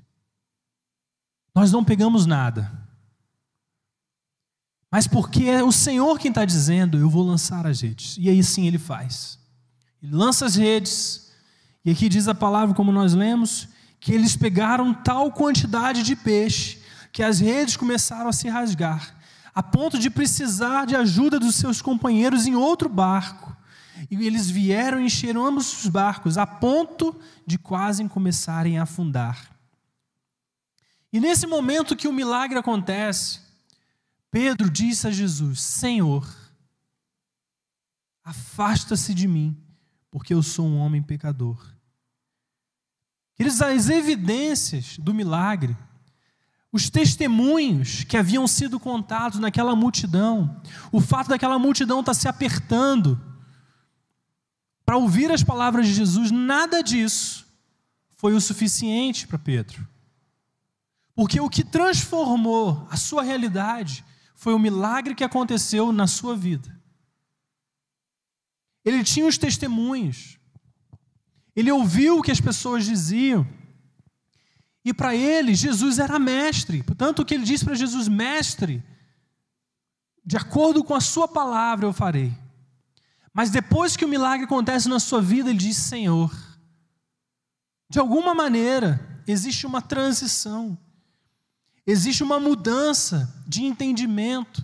[1.56, 2.72] nós não pegamos nada,
[4.92, 8.16] mas porque é o Senhor quem está dizendo, eu vou lançar as redes.
[8.20, 9.40] E aí sim ele faz.
[10.04, 11.32] Ele lança as redes,
[11.84, 13.68] e aqui diz a palavra, como nós lemos,
[14.00, 16.78] que eles pegaram tal quantidade de peixe
[17.12, 19.16] que as redes começaram a se rasgar,
[19.56, 23.58] a ponto de precisar de ajuda dos seus companheiros em outro barco.
[24.10, 29.56] E eles vieram e encheram ambos os barcos, a ponto de quase começarem a afundar.
[31.12, 33.42] E nesse momento que o milagre acontece,
[34.30, 36.28] Pedro disse a Jesus: Senhor,
[38.24, 39.58] afasta-se de mim,
[40.12, 41.58] porque eu sou um homem pecador.
[43.36, 45.76] Queridos, as evidências do milagre,
[46.72, 53.29] os testemunhos que haviam sido contados naquela multidão, o fato daquela multidão estar se apertando
[54.90, 57.46] para ouvir as palavras de Jesus, nada disso
[58.18, 59.88] foi o suficiente para Pedro.
[61.14, 66.76] Porque o que transformou a sua realidade foi o milagre que aconteceu na sua vida.
[68.84, 70.40] Ele tinha os testemunhos,
[71.56, 73.48] ele ouviu o que as pessoas diziam.
[74.84, 76.82] E para ele, Jesus era mestre.
[76.82, 78.84] Portanto, o que ele disse para Jesus, mestre,
[80.26, 82.36] de acordo com a sua palavra eu farei.
[83.34, 86.32] Mas depois que o milagre acontece na sua vida, ele diz: Senhor.
[87.90, 90.78] De alguma maneira, existe uma transição,
[91.86, 94.64] existe uma mudança de entendimento,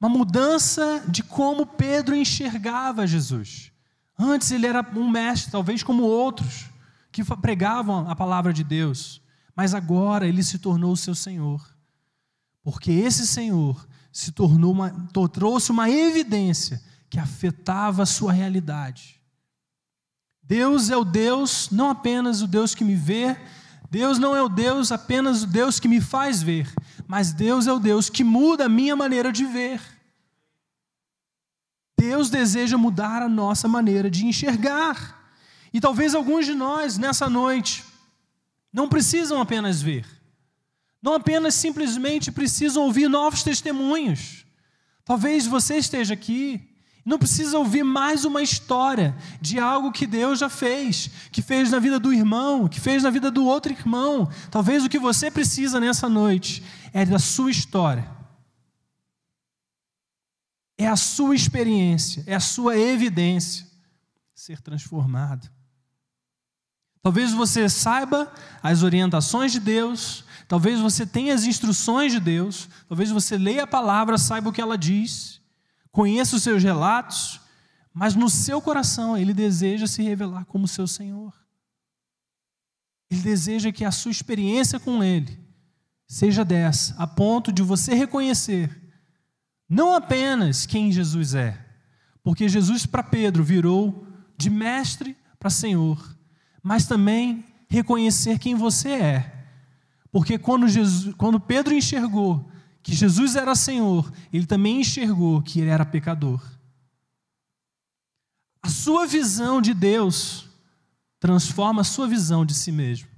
[0.00, 3.70] uma mudança de como Pedro enxergava Jesus.
[4.18, 6.66] Antes ele era um mestre, talvez como outros,
[7.10, 9.20] que pregavam a palavra de Deus,
[9.54, 11.62] mas agora ele se tornou o seu Senhor.
[12.62, 14.90] Porque esse Senhor se tornou uma,
[15.32, 16.82] trouxe uma evidência
[17.12, 19.20] que afetava a sua realidade.
[20.42, 23.36] Deus é o Deus, não apenas o Deus que me vê,
[23.90, 26.72] Deus não é o Deus apenas o Deus que me faz ver,
[27.06, 29.78] mas Deus é o Deus que muda a minha maneira de ver.
[31.98, 35.36] Deus deseja mudar a nossa maneira de enxergar.
[35.70, 37.84] E talvez alguns de nós, nessa noite,
[38.72, 40.06] não precisam apenas ver,
[41.02, 44.46] não apenas simplesmente precisam ouvir novos testemunhos.
[45.04, 46.71] Talvez você esteja aqui,
[47.04, 51.78] não precisa ouvir mais uma história de algo que Deus já fez, que fez na
[51.78, 54.28] vida do irmão, que fez na vida do outro irmão.
[54.50, 56.62] Talvez o que você precisa nessa noite
[56.92, 58.22] é da sua história
[60.82, 63.66] é a sua experiência, é a sua evidência
[64.34, 65.48] ser transformado.
[67.00, 73.10] Talvez você saiba as orientações de Deus, talvez você tenha as instruções de Deus, talvez
[73.10, 75.40] você leia a palavra, saiba o que ela diz,
[75.92, 77.40] conheça os seus relatos,
[77.94, 81.32] mas no seu coração ele deseja se revelar como seu Senhor.
[83.10, 85.38] Ele deseja que a sua experiência com Ele
[86.08, 88.82] seja dessa, a ponto de você reconhecer
[89.72, 91.58] não apenas quem Jesus é,
[92.22, 96.14] porque Jesus para Pedro virou de mestre para Senhor,
[96.62, 99.46] mas também reconhecer quem você é.
[100.10, 102.51] Porque quando, Jesus, quando Pedro enxergou
[102.82, 106.42] que Jesus era Senhor, ele também enxergou que ele era pecador.
[108.62, 110.48] A sua visão de Deus
[111.18, 113.08] transforma a sua visão de si mesmo.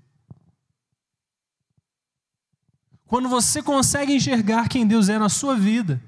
[3.06, 6.02] Quando você consegue enxergar quem Deus é na sua vida,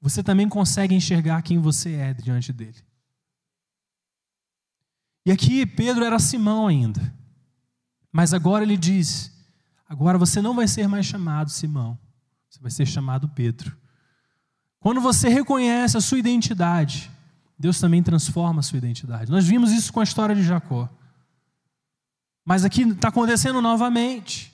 [0.00, 2.76] você também consegue enxergar quem você é diante dele.
[5.24, 7.14] E aqui Pedro era Simão ainda.
[8.12, 9.32] Mas agora ele diz:
[9.88, 11.98] agora você não vai ser mais chamado Simão,
[12.50, 13.76] você vai ser chamado Pedro.
[14.80, 17.10] Quando você reconhece a sua identidade,
[17.56, 19.30] Deus também transforma a sua identidade.
[19.30, 20.88] Nós vimos isso com a história de Jacó.
[22.44, 24.52] Mas aqui está acontecendo novamente.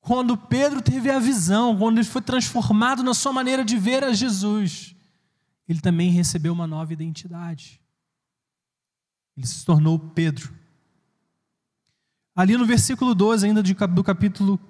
[0.00, 4.12] Quando Pedro teve a visão, quando ele foi transformado na sua maneira de ver a
[4.12, 4.94] Jesus,
[5.66, 7.80] ele também recebeu uma nova identidade.
[9.36, 10.52] Ele se tornou Pedro.
[12.34, 14.60] Ali no versículo 12, ainda do capítulo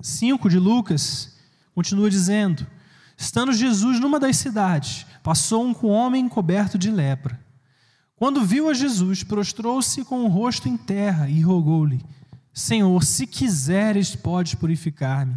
[0.00, 1.33] 5 de Lucas,
[1.74, 2.66] continua dizendo:
[3.16, 7.40] Estando Jesus numa das cidades, passou um homem coberto de lepra.
[8.16, 12.04] Quando viu a Jesus, prostrou-se com o rosto em terra e rogou-lhe:
[12.52, 15.36] Senhor, se quiseres, podes purificar-me.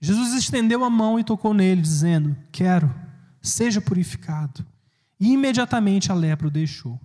[0.00, 2.94] Jesus estendeu a mão e tocou nele, dizendo: Quero,
[3.42, 4.64] seja purificado.
[5.18, 7.00] E imediatamente a lepra o deixou.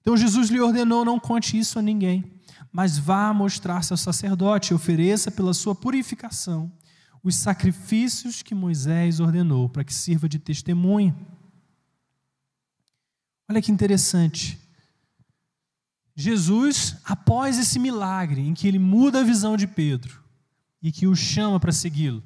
[0.00, 2.24] Então Jesus lhe ordenou: Não conte isso a ninguém,
[2.72, 6.70] mas vá mostrar-se ao sacerdote e ofereça pela sua purificação
[7.22, 11.16] os sacrifícios que Moisés ordenou, para que sirva de testemunho.
[13.48, 14.58] Olha que interessante.
[16.14, 20.22] Jesus, após esse milagre em que ele muda a visão de Pedro
[20.82, 22.22] e que o chama para segui-lo,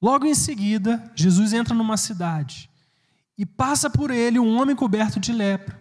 [0.00, 2.68] logo em seguida, Jesus entra numa cidade
[3.38, 5.80] e passa por ele um homem coberto de lepra.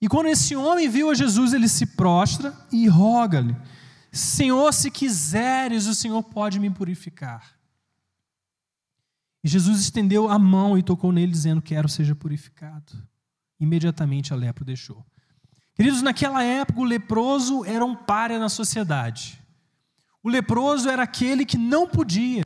[0.00, 3.56] E quando esse homem viu a Jesus, ele se prostra e roga-lhe:
[4.16, 7.56] Senhor, se quiseres, o Senhor pode me purificar.
[9.44, 12.92] E Jesus estendeu a mão e tocou nele, dizendo: Quero seja purificado.
[13.60, 15.04] Imediatamente a lepra deixou.
[15.74, 19.40] Queridos, naquela época o leproso era um párea na sociedade.
[20.22, 22.42] O leproso era aquele que não podia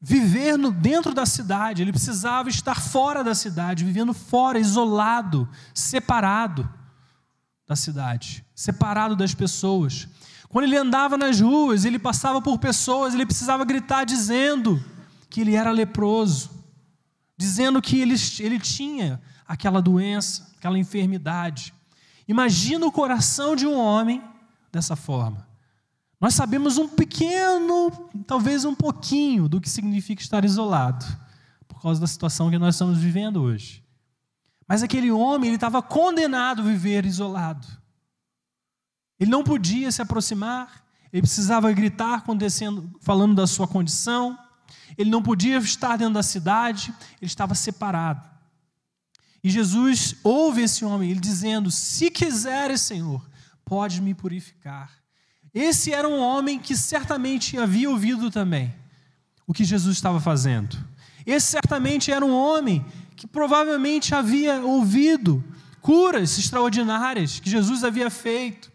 [0.00, 6.68] viver no, dentro da cidade, ele precisava estar fora da cidade, vivendo fora, isolado, separado
[7.66, 10.08] da cidade, separado das pessoas.
[10.56, 14.82] Quando ele andava nas ruas, ele passava por pessoas, ele precisava gritar dizendo
[15.28, 16.50] que ele era leproso,
[17.36, 21.74] dizendo que ele, ele tinha aquela doença, aquela enfermidade.
[22.26, 24.24] Imagina o coração de um homem
[24.72, 25.46] dessa forma.
[26.18, 27.90] Nós sabemos um pequeno,
[28.26, 31.04] talvez um pouquinho, do que significa estar isolado,
[31.68, 33.84] por causa da situação que nós estamos vivendo hoje.
[34.66, 37.66] Mas aquele homem, ele estava condenado a viver isolado.
[39.18, 44.38] Ele não podia se aproximar, ele precisava gritar acontecendo, falando da sua condição,
[44.98, 48.28] ele não podia estar dentro da cidade, ele estava separado.
[49.42, 53.24] E Jesus ouve esse homem, ele dizendo: Se quiseres, Senhor,
[53.64, 54.90] pode me purificar.
[55.54, 58.74] Esse era um homem que certamente havia ouvido também
[59.46, 60.76] o que Jesus estava fazendo.
[61.24, 65.42] Esse certamente era um homem que provavelmente havia ouvido
[65.80, 68.70] curas extraordinárias que Jesus havia feito.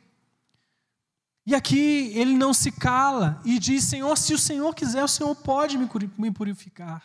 [1.46, 5.36] E aqui ele não se cala e diz: Senhor, se o Senhor quiser, o Senhor
[5.36, 7.04] pode me purificar.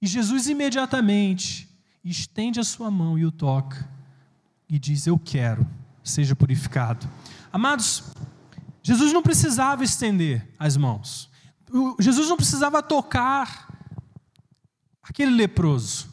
[0.00, 1.68] E Jesus imediatamente
[2.04, 3.88] estende a sua mão e o toca
[4.68, 5.66] e diz: Eu quero,
[6.04, 7.08] seja purificado.
[7.52, 8.04] Amados,
[8.82, 11.28] Jesus não precisava estender as mãos.
[11.98, 13.68] Jesus não precisava tocar
[15.02, 16.08] aquele leproso.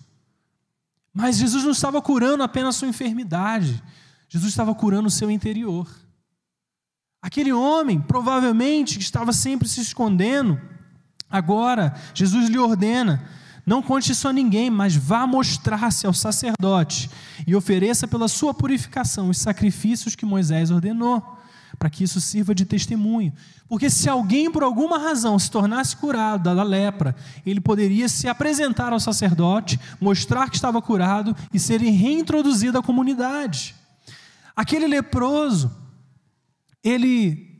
[1.14, 3.82] Mas Jesus não estava curando apenas sua enfermidade.
[4.28, 5.88] Jesus estava curando o seu interior.
[7.26, 10.62] Aquele homem, provavelmente, que estava sempre se escondendo,
[11.28, 13.28] agora Jesus lhe ordena:
[13.66, 17.10] não conte isso a ninguém, mas vá mostrar-se ao sacerdote
[17.48, 21.36] e ofereça pela sua purificação os sacrifícios que Moisés ordenou
[21.80, 23.34] para que isso sirva de testemunho.
[23.68, 28.94] Porque se alguém por alguma razão se tornasse curado da lepra, ele poderia se apresentar
[28.94, 33.74] ao sacerdote, mostrar que estava curado e ser reintroduzido à comunidade.
[34.56, 35.85] Aquele leproso,
[36.86, 37.60] ele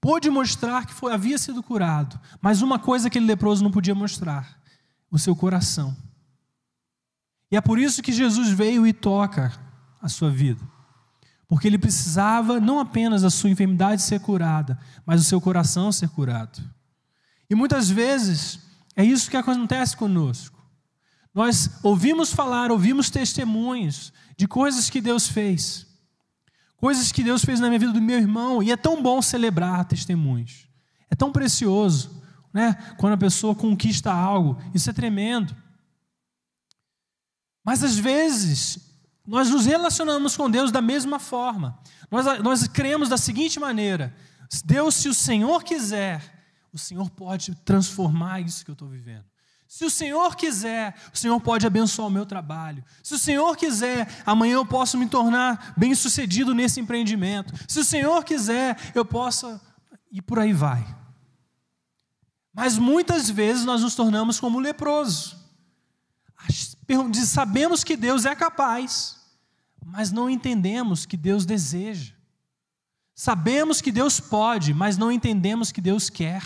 [0.00, 4.60] pôde mostrar que foi, havia sido curado, mas uma coisa aquele leproso não podia mostrar:
[5.10, 5.96] o seu coração.
[7.50, 9.52] E é por isso que Jesus veio e toca
[10.00, 10.62] a sua vida.
[11.48, 16.08] Porque ele precisava não apenas a sua enfermidade ser curada, mas o seu coração ser
[16.08, 16.60] curado.
[17.48, 18.58] E muitas vezes
[18.96, 20.56] é isso que acontece conosco.
[21.32, 25.86] Nós ouvimos falar, ouvimos testemunhos de coisas que Deus fez,
[26.76, 29.84] coisas que Deus fez na minha vida do meu irmão, e é tão bom celebrar
[29.84, 30.68] testemunhos,
[31.10, 32.22] é tão precioso,
[32.52, 32.74] né?
[32.98, 35.54] Quando a pessoa conquista algo, isso é tremendo.
[37.64, 38.86] Mas às vezes
[39.26, 41.78] nós nos relacionamos com Deus da mesma forma.
[42.10, 44.14] Nós, nós cremos da seguinte maneira:
[44.64, 46.22] Deus, se o Senhor quiser,
[46.72, 49.24] o Senhor pode transformar isso que eu estou vivendo.
[49.68, 52.84] Se o Senhor quiser, o Senhor pode abençoar o meu trabalho.
[53.02, 57.52] Se o Senhor quiser, amanhã eu posso me tornar bem-sucedido nesse empreendimento.
[57.68, 59.60] Se o Senhor quiser, eu possa.
[60.10, 60.86] E por aí vai.
[62.54, 65.36] Mas muitas vezes nós nos tornamos como leproso.
[67.26, 69.16] Sabemos que Deus é capaz,
[69.84, 72.14] mas não entendemos que Deus deseja.
[73.14, 76.42] Sabemos que Deus pode, mas não entendemos que Deus quer.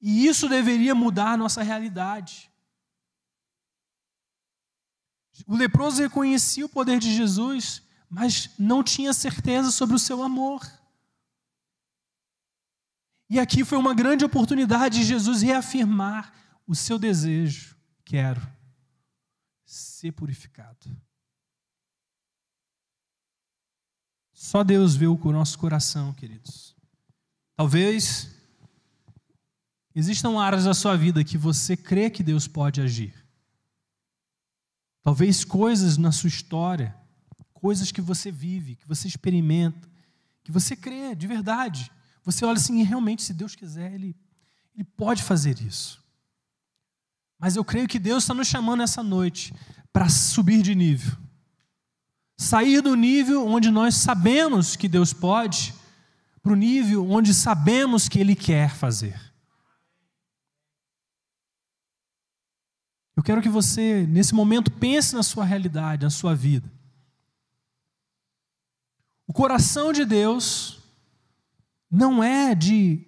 [0.00, 2.50] E isso deveria mudar a nossa realidade.
[5.46, 10.60] O leproso reconhecia o poder de Jesus, mas não tinha certeza sobre o seu amor.
[13.28, 16.32] E aqui foi uma grande oportunidade de Jesus reafirmar
[16.66, 18.40] o seu desejo: quero
[19.64, 20.90] ser purificado.
[24.32, 26.74] Só Deus vê o nosso coração, queridos.
[27.54, 28.39] Talvez
[29.94, 33.14] existam áreas da sua vida que você crê que Deus pode agir.
[35.02, 36.94] Talvez coisas na sua história,
[37.52, 39.88] coisas que você vive, que você experimenta,
[40.42, 41.90] que você crê de verdade.
[42.24, 44.16] Você olha assim, e realmente, se Deus quiser, Ele,
[44.74, 46.02] Ele pode fazer isso.
[47.38, 49.54] Mas eu creio que Deus está nos chamando essa noite
[49.92, 51.16] para subir de nível.
[52.36, 55.74] Sair do nível onde nós sabemos que Deus pode,
[56.42, 59.29] para o nível onde sabemos que Ele quer fazer.
[63.20, 66.66] Eu quero que você, nesse momento, pense na sua realidade, na sua vida.
[69.26, 70.78] O coração de Deus
[71.90, 73.06] não é de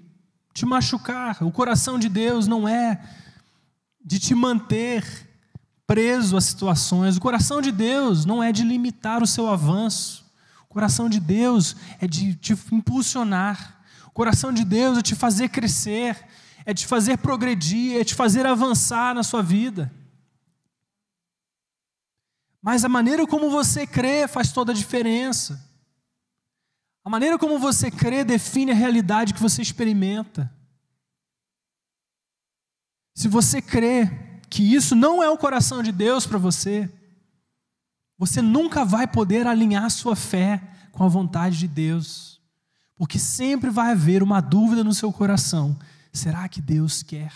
[0.53, 3.03] te machucar, o coração de Deus não é
[4.05, 5.03] de te manter
[5.87, 10.31] preso a situações, o coração de Deus não é de limitar o seu avanço,
[10.65, 15.49] o coração de Deus é de te impulsionar, o coração de Deus é te fazer
[15.49, 16.23] crescer,
[16.67, 19.91] é te fazer progredir, é te fazer avançar na sua vida.
[22.63, 25.69] Mas a maneira como você crê faz toda a diferença.
[27.05, 30.51] A maneira como você crê define a realidade que você experimenta.
[33.15, 34.09] Se você crê
[34.49, 36.89] que isso não é o coração de Deus para você,
[38.17, 42.41] você nunca vai poder alinhar sua fé com a vontade de Deus,
[42.95, 45.77] porque sempre vai haver uma dúvida no seu coração:
[46.13, 47.33] será que Deus quer?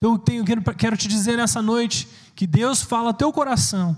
[0.00, 3.96] Eu tenho, quero, quero te dizer nessa noite que Deus fala teu coração,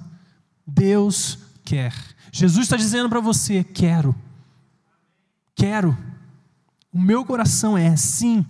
[0.66, 1.94] Deus quer.
[2.32, 4.14] Jesus está dizendo para você: quero.
[5.54, 5.96] Quero.
[6.92, 8.46] O meu coração é sim.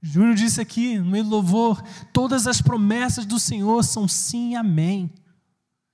[0.00, 1.80] Júnior disse aqui, no meio do louvor,
[2.12, 5.12] todas as promessas do Senhor são sim e amém.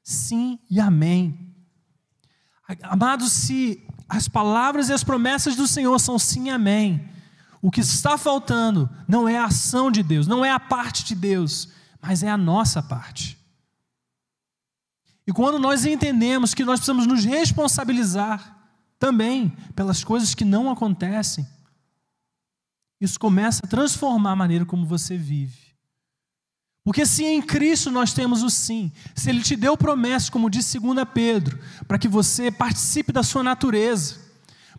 [0.02, 1.54] Sim e amém.
[2.82, 7.06] Amados, se as palavras e as promessas do Senhor são sim e amém,
[7.60, 11.14] o que está faltando não é a ação de Deus, não é a parte de
[11.14, 11.68] Deus,
[12.00, 13.38] mas é a nossa parte.
[15.26, 18.56] E quando nós entendemos que nós precisamos nos responsabilizar
[18.98, 21.46] também pelas coisas que não acontecem,
[23.00, 25.68] isso começa a transformar a maneira como você vive.
[26.82, 30.72] Porque se em Cristo nós temos o sim, se Ele te deu promessa, como diz
[30.72, 34.16] 2 Pedro, para que você participe da sua natureza,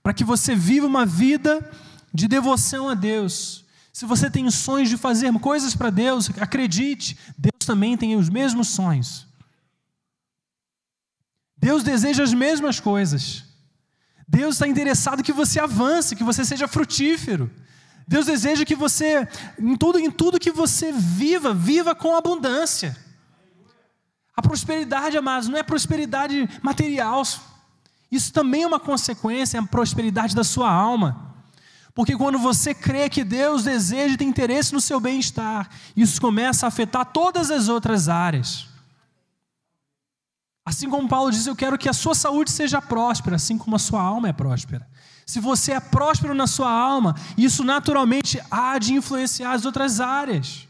[0.02, 1.70] para que você viva uma vida
[2.14, 3.66] de devoção a Deus.
[3.92, 8.70] Se você tem sonhos de fazer coisas para Deus, acredite, Deus também tem os mesmos
[8.70, 9.28] sonhos.
[11.58, 13.44] Deus deseja as mesmas coisas.
[14.28, 17.52] Deus está interessado que você avance, que você seja frutífero.
[18.08, 19.28] Deus deseja que você,
[19.60, 22.96] em tudo, em tudo que você viva, viva com abundância.
[24.36, 27.22] A prosperidade, amados, não é prosperidade material.
[28.12, 31.29] Isso também é uma consequência, é a prosperidade da sua alma.
[32.00, 36.66] Porque quando você crê que Deus deseja e tem interesse no seu bem-estar, isso começa
[36.66, 38.70] a afetar todas as outras áreas.
[40.66, 43.80] Assim como Paulo diz, eu quero que a sua saúde seja próspera, assim como a
[43.80, 44.88] sua alma é próspera.
[45.26, 50.70] Se você é próspero na sua alma, isso naturalmente há de influenciar as outras áreas.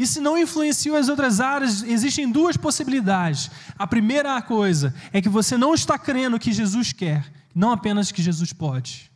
[0.00, 3.52] E se não influenciam as outras áreas, existem duas possibilidades.
[3.78, 8.20] A primeira coisa é que você não está crendo que Jesus quer, não apenas que
[8.20, 9.07] Jesus pode.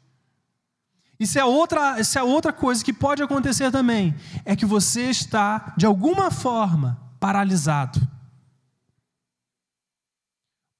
[1.22, 4.12] Isso é outra, isso é outra coisa que pode acontecer também,
[4.44, 8.00] é que você está de alguma forma paralisado.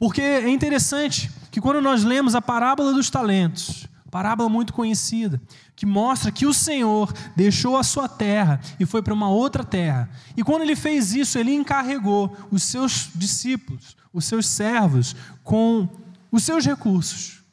[0.00, 5.40] Porque é interessante que quando nós lemos a parábola dos talentos, parábola muito conhecida,
[5.76, 10.10] que mostra que o Senhor deixou a sua terra e foi para uma outra terra.
[10.36, 15.14] E quando ele fez isso, ele encarregou os seus discípulos, os seus servos,
[15.44, 15.88] com
[16.32, 17.44] os seus recursos.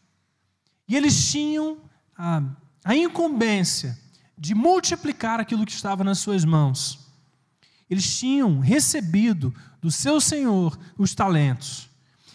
[0.88, 1.78] E eles tinham
[2.18, 2.42] a,
[2.84, 3.98] a incumbência
[4.38, 7.00] de multiplicar aquilo que estava nas suas mãos.
[7.90, 11.90] Eles tinham recebido do seu Senhor os talentos.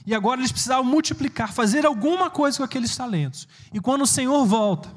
[0.07, 3.49] E agora eles precisavam multiplicar, fazer alguma coisa com aqueles talentos.
[3.73, 4.95] E quando o Senhor volta,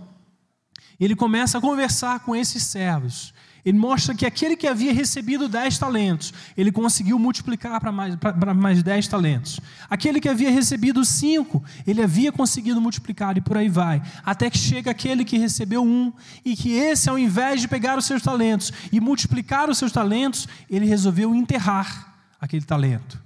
[0.99, 3.33] ele começa a conversar com esses servos.
[3.67, 8.53] Ele mostra que aquele que havia recebido dez talentos, ele conseguiu multiplicar para mais, para
[8.53, 9.59] mais dez talentos.
[9.89, 14.01] Aquele que havia recebido cinco, ele havia conseguido multiplicar e por aí vai.
[14.23, 16.13] Até que chega aquele que recebeu um,
[16.45, 20.47] e que esse, ao invés de pegar os seus talentos e multiplicar os seus talentos,
[20.69, 23.21] ele resolveu enterrar aquele talento.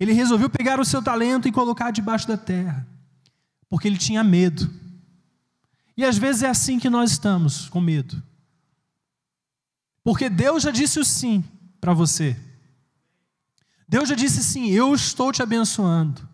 [0.00, 2.88] Ele resolveu pegar o seu talento e colocar debaixo da terra,
[3.68, 4.72] porque ele tinha medo.
[5.94, 8.26] E às vezes é assim que nós estamos, com medo.
[10.08, 11.44] Porque Deus já disse o sim
[11.78, 12.34] para você.
[13.86, 16.26] Deus já disse sim, eu estou te abençoando.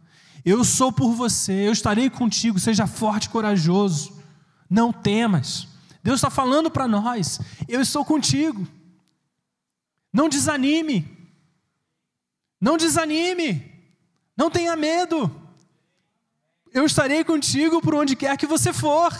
[0.44, 4.16] Eu sou por você, eu estarei contigo, seja forte e corajoso.
[4.70, 5.66] Não temas.
[6.04, 8.64] Deus está falando para nós: eu estou contigo.
[10.12, 11.28] Não desanime.
[12.60, 13.72] Não desanime.
[14.36, 15.28] Não tenha medo.
[16.72, 19.12] Eu estarei contigo por onde quer que você for.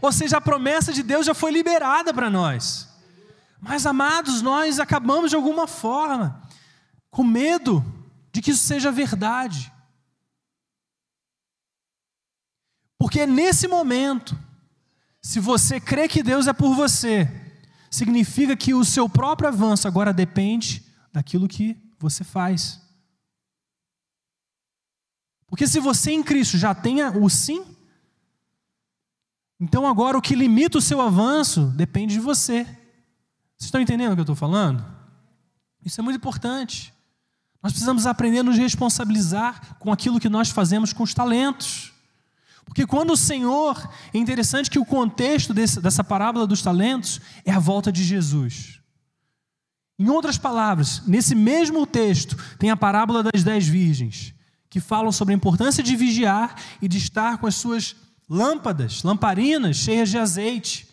[0.00, 2.89] Ou seja, a promessa de Deus já foi liberada para nós.
[3.60, 6.42] Mas, amados, nós acabamos de alguma forma
[7.10, 7.84] com medo
[8.32, 9.72] de que isso seja verdade.
[12.98, 14.38] Porque nesse momento,
[15.20, 17.28] se você crê que Deus é por você,
[17.90, 22.80] significa que o seu próprio avanço agora depende daquilo que você faz.
[25.46, 27.64] Porque se você em Cristo já tenha o sim,
[29.58, 32.66] então agora o que limita o seu avanço depende de você.
[33.60, 34.82] Vocês estão entendendo o que eu estou falando?
[35.84, 36.94] Isso é muito importante.
[37.62, 41.92] Nós precisamos aprender a nos responsabilizar com aquilo que nós fazemos com os talentos.
[42.64, 47.52] Porque quando o Senhor, é interessante que o contexto desse, dessa parábola dos talentos é
[47.52, 48.80] a volta de Jesus.
[49.98, 54.32] Em outras palavras, nesse mesmo texto tem a parábola das dez virgens
[54.70, 57.94] que falam sobre a importância de vigiar e de estar com as suas
[58.26, 60.89] lâmpadas, lamparinas cheias de azeite.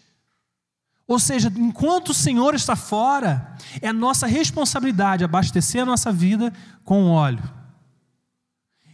[1.07, 6.51] Ou seja, enquanto o Senhor está fora, é nossa responsabilidade abastecer a nossa vida
[6.83, 7.57] com óleo.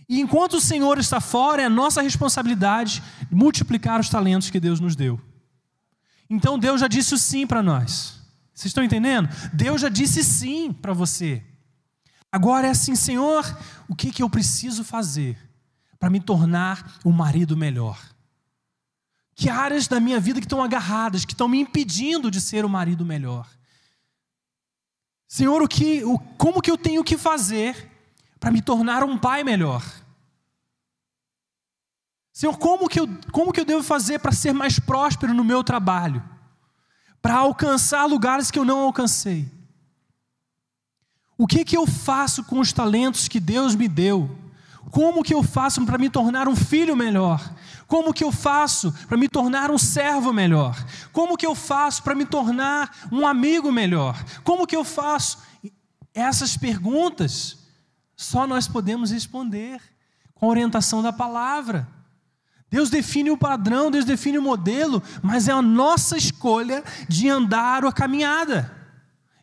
[0.07, 3.01] E enquanto o Senhor está fora, é nossa responsabilidade
[3.31, 5.19] multiplicar os talentos que Deus nos deu.
[6.29, 8.21] Então Deus já disse sim para nós.
[8.53, 9.27] Vocês estão entendendo?
[9.51, 11.43] Deus já disse sim para você.
[12.31, 13.43] Agora é assim, Senhor,
[13.87, 15.37] o que, que eu preciso fazer
[15.99, 17.99] para me tornar um marido melhor?
[19.35, 22.69] Que áreas da minha vida que estão agarradas, que estão me impedindo de ser um
[22.69, 23.47] marido melhor?
[25.27, 27.89] Senhor, o que, o, como que eu tenho que fazer
[28.39, 29.83] para me tornar um pai melhor?
[32.31, 35.63] Senhor, como que eu, como que eu devo fazer para ser mais próspero no meu
[35.63, 36.23] trabalho?
[37.21, 39.49] Para alcançar lugares que eu não alcancei?
[41.37, 44.42] O que que eu faço com os talentos que Deus me deu?
[44.93, 47.51] Como que eu faço para me tornar um filho melhor?
[47.87, 50.85] Como que eu faço para me tornar um servo melhor?
[51.11, 54.23] Como que eu faço para me tornar um amigo melhor?
[54.43, 55.39] Como que eu faço?
[56.13, 57.57] Essas perguntas
[58.15, 59.81] só nós podemos responder
[60.35, 61.87] com a orientação da palavra.
[62.69, 67.83] Deus define o padrão, Deus define o modelo, mas é a nossa escolha de andar
[67.83, 68.71] a caminhada,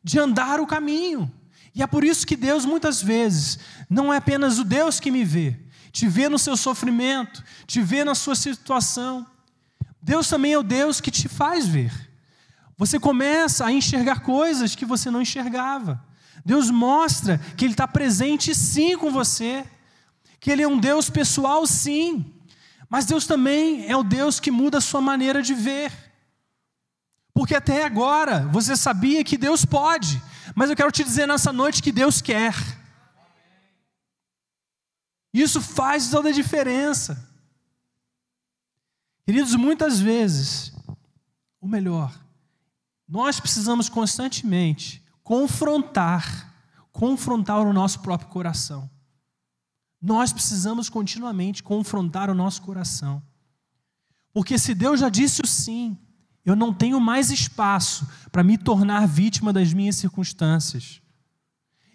[0.00, 1.28] de andar o caminho.
[1.74, 3.58] E é por isso que Deus, muitas vezes,
[3.90, 5.58] não é apenas o Deus que me vê,
[5.90, 9.26] te vê no seu sofrimento, te vê na sua situação.
[10.00, 11.92] Deus também é o Deus que te faz ver.
[12.78, 16.02] Você começa a enxergar coisas que você não enxergava.
[16.46, 19.66] Deus mostra que Ele está presente sim com você,
[20.38, 22.32] que Ele é um Deus pessoal sim,
[22.88, 25.92] mas Deus também é o Deus que muda a sua maneira de ver.
[27.34, 30.22] Porque até agora você sabia que Deus pode,
[30.54, 32.54] mas eu quero te dizer nessa noite que Deus quer.
[35.32, 37.28] Isso faz toda a diferença.
[39.24, 40.72] Queridos, muitas vezes,
[41.60, 42.12] o melhor,
[43.08, 46.52] nós precisamos constantemente confrontar,
[46.90, 48.90] confrontar o nosso próprio coração.
[50.02, 53.22] Nós precisamos continuamente confrontar o nosso coração.
[54.32, 55.96] Porque se Deus já disse o sim,
[56.44, 61.00] eu não tenho mais espaço para me tornar vítima das minhas circunstâncias.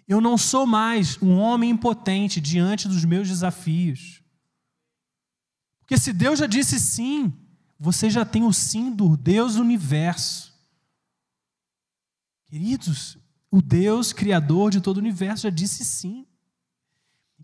[0.06, 4.22] Eu não sou mais um homem impotente diante dos meus desafios.
[5.80, 7.32] Porque se Deus já disse sim,
[7.78, 10.54] você já tem o sim do Deus universo.
[12.46, 13.18] Queridos,
[13.50, 16.26] o Deus criador de todo o universo já disse sim.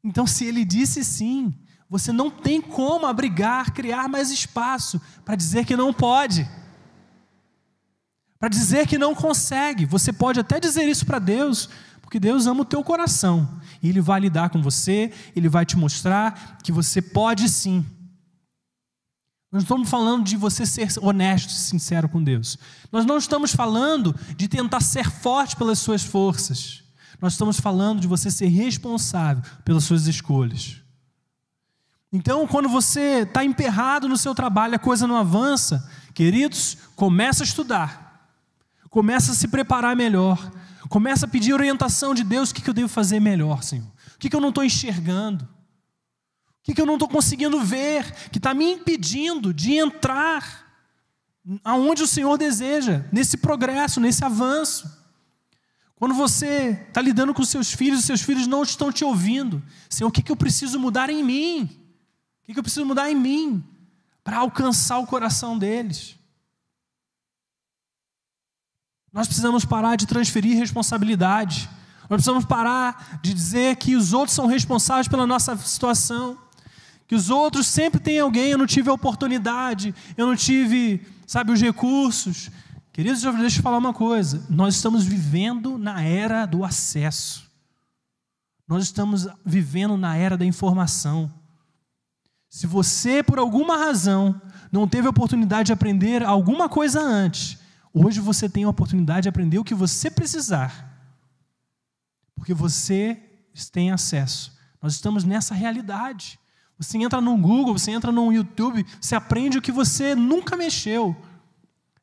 [0.04, 1.54] Então, se ele disse sim,
[1.88, 6.48] você não tem como abrigar, criar mais espaço para dizer que não pode
[8.42, 9.86] para dizer que não consegue.
[9.86, 11.68] Você pode até dizer isso para Deus,
[12.12, 13.58] porque Deus ama o teu coração.
[13.82, 17.86] E Ele vai lidar com você, Ele vai te mostrar que você pode sim.
[19.50, 22.58] Nós estamos falando de você ser honesto e sincero com Deus.
[22.92, 26.82] Nós não estamos falando de tentar ser forte pelas suas forças.
[27.18, 30.82] Nós estamos falando de você ser responsável pelas suas escolhas.
[32.12, 37.46] Então, quando você está emperrado no seu trabalho, a coisa não avança, queridos, começa a
[37.46, 38.28] estudar.
[38.90, 40.52] Começa a se preparar melhor.
[40.92, 43.90] Começa a pedir orientação de Deus: o que eu devo fazer melhor, Senhor?
[44.14, 45.48] O que eu não estou enxergando?
[46.60, 48.28] O que eu não estou conseguindo ver?
[48.30, 50.70] Que está me impedindo de entrar
[51.64, 54.86] aonde o Senhor deseja, nesse progresso, nesse avanço.
[55.96, 59.62] Quando você está lidando com seus filhos, os seus filhos não estão te ouvindo.
[59.88, 61.70] Senhor, o que eu preciso mudar em mim?
[62.42, 63.64] O que eu preciso mudar em mim
[64.22, 66.18] para alcançar o coração deles?
[69.12, 71.68] Nós precisamos parar de transferir responsabilidade.
[72.02, 76.38] Nós precisamos parar de dizer que os outros são responsáveis pela nossa situação.
[77.06, 81.52] Que os outros sempre têm alguém, eu não tive a oportunidade, eu não tive, sabe,
[81.52, 82.50] os recursos.
[82.90, 84.46] Queridos, deixa eu falar uma coisa.
[84.48, 87.44] Nós estamos vivendo na era do acesso.
[88.66, 91.30] Nós estamos vivendo na era da informação.
[92.48, 94.40] Se você, por alguma razão,
[94.70, 97.58] não teve a oportunidade de aprender alguma coisa antes,
[97.92, 100.90] hoje você tem a oportunidade de aprender o que você precisar.
[102.34, 103.20] Porque você
[103.72, 104.52] tem acesso.
[104.80, 106.38] Nós estamos nessa realidade.
[106.78, 111.16] Você entra no Google, você entra no YouTube, você aprende o que você nunca mexeu.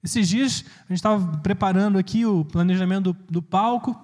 [0.01, 3.99] Esses dias a gente estava preparando aqui o planejamento do, do palco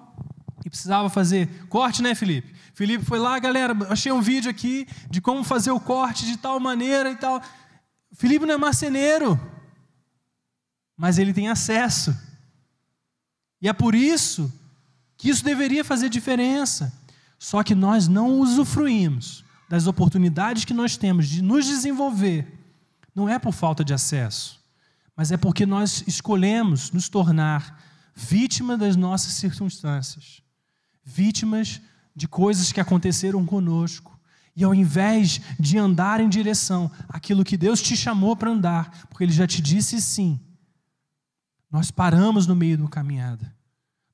[0.64, 2.54] e precisava fazer corte, né, Felipe?
[2.74, 6.60] Felipe foi lá, galera, achei um vídeo aqui de como fazer o corte de tal
[6.60, 7.40] maneira e tal.
[8.12, 9.40] Felipe não é marceneiro,
[10.96, 12.16] mas ele tem acesso.
[13.60, 14.52] E é por isso
[15.16, 16.92] que isso deveria fazer diferença.
[17.38, 22.46] Só que nós não usufruímos das oportunidades que nós temos de nos desenvolver.
[23.14, 24.60] Não é por falta de acesso,
[25.16, 27.82] mas é porque nós escolhemos nos tornar
[28.14, 30.40] vítima das nossas circunstâncias,
[31.04, 31.80] vítimas
[32.14, 34.18] de coisas que aconteceram conosco.
[34.54, 39.24] E ao invés de andar em direção àquilo que Deus te chamou para andar, porque
[39.24, 40.40] Ele já te disse sim,
[41.70, 43.54] nós paramos no meio do caminhada.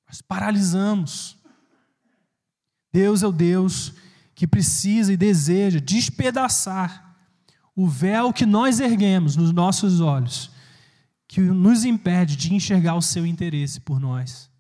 [0.07, 1.36] Nós paralisamos.
[2.92, 3.94] Deus é o Deus
[4.34, 7.16] que precisa e deseja despedaçar
[7.74, 10.50] o véu que nós erguemos nos nossos olhos,
[11.26, 14.50] que nos impede de enxergar o seu interesse por nós.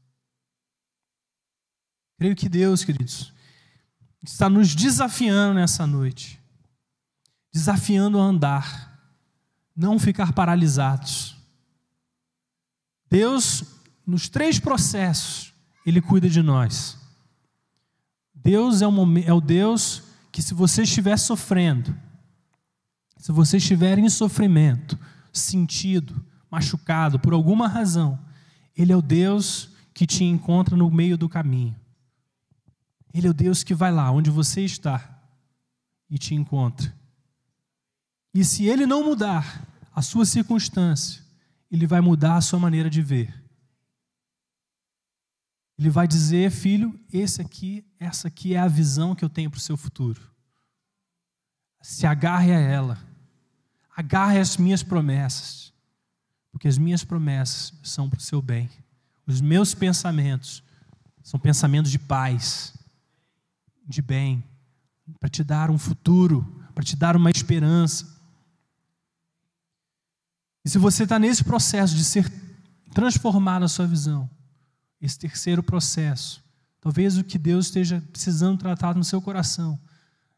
[2.16, 3.32] Creio que Deus, queridos,
[4.22, 6.40] está nos desafiando nessa noite,
[7.52, 8.98] desafiando a andar,
[9.76, 11.36] não ficar paralisados.
[13.12, 13.62] Deus,
[14.06, 15.52] nos três processos,
[15.84, 16.96] Ele cuida de nós.
[18.34, 18.86] Deus é,
[19.26, 21.94] é o Deus que, se você estiver sofrendo,
[23.18, 24.98] se você estiver em sofrimento,
[25.30, 28.18] sentido, machucado por alguma razão,
[28.74, 31.76] Ele é o Deus que te encontra no meio do caminho.
[33.12, 35.22] Ele é o Deus que vai lá onde você está
[36.08, 36.90] e te encontra.
[38.32, 41.21] E se Ele não mudar a sua circunstância,
[41.72, 43.42] Ele vai mudar a sua maneira de ver.
[45.78, 49.56] Ele vai dizer, filho, esse aqui, essa aqui é a visão que eu tenho para
[49.56, 50.20] o seu futuro.
[51.80, 52.98] Se agarre a ela.
[53.96, 55.72] Agarre as minhas promessas.
[56.52, 58.68] Porque as minhas promessas são para o seu bem.
[59.26, 60.62] Os meus pensamentos
[61.22, 62.74] são pensamentos de paz,
[63.86, 64.44] de bem,
[65.18, 68.20] para te dar um futuro, para te dar uma esperança.
[70.64, 72.30] E se você está nesse processo de ser
[72.92, 74.30] transformado a sua visão,
[75.00, 76.42] esse terceiro processo.
[76.80, 79.78] Talvez o que Deus esteja precisando tratar no seu coração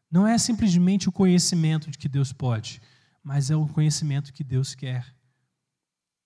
[0.09, 2.81] não é simplesmente o conhecimento de que Deus pode,
[3.23, 5.13] mas é o conhecimento que Deus quer.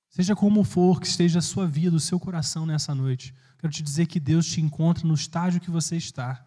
[0.10, 3.82] Seja como for que esteja a sua vida, o seu coração nessa noite, quero te
[3.82, 6.46] dizer que Deus te encontra no estágio que você está.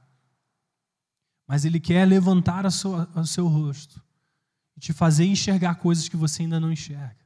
[1.46, 4.02] Mas Ele quer levantar o seu rosto
[4.76, 7.21] e te fazer enxergar coisas que você ainda não enxerga.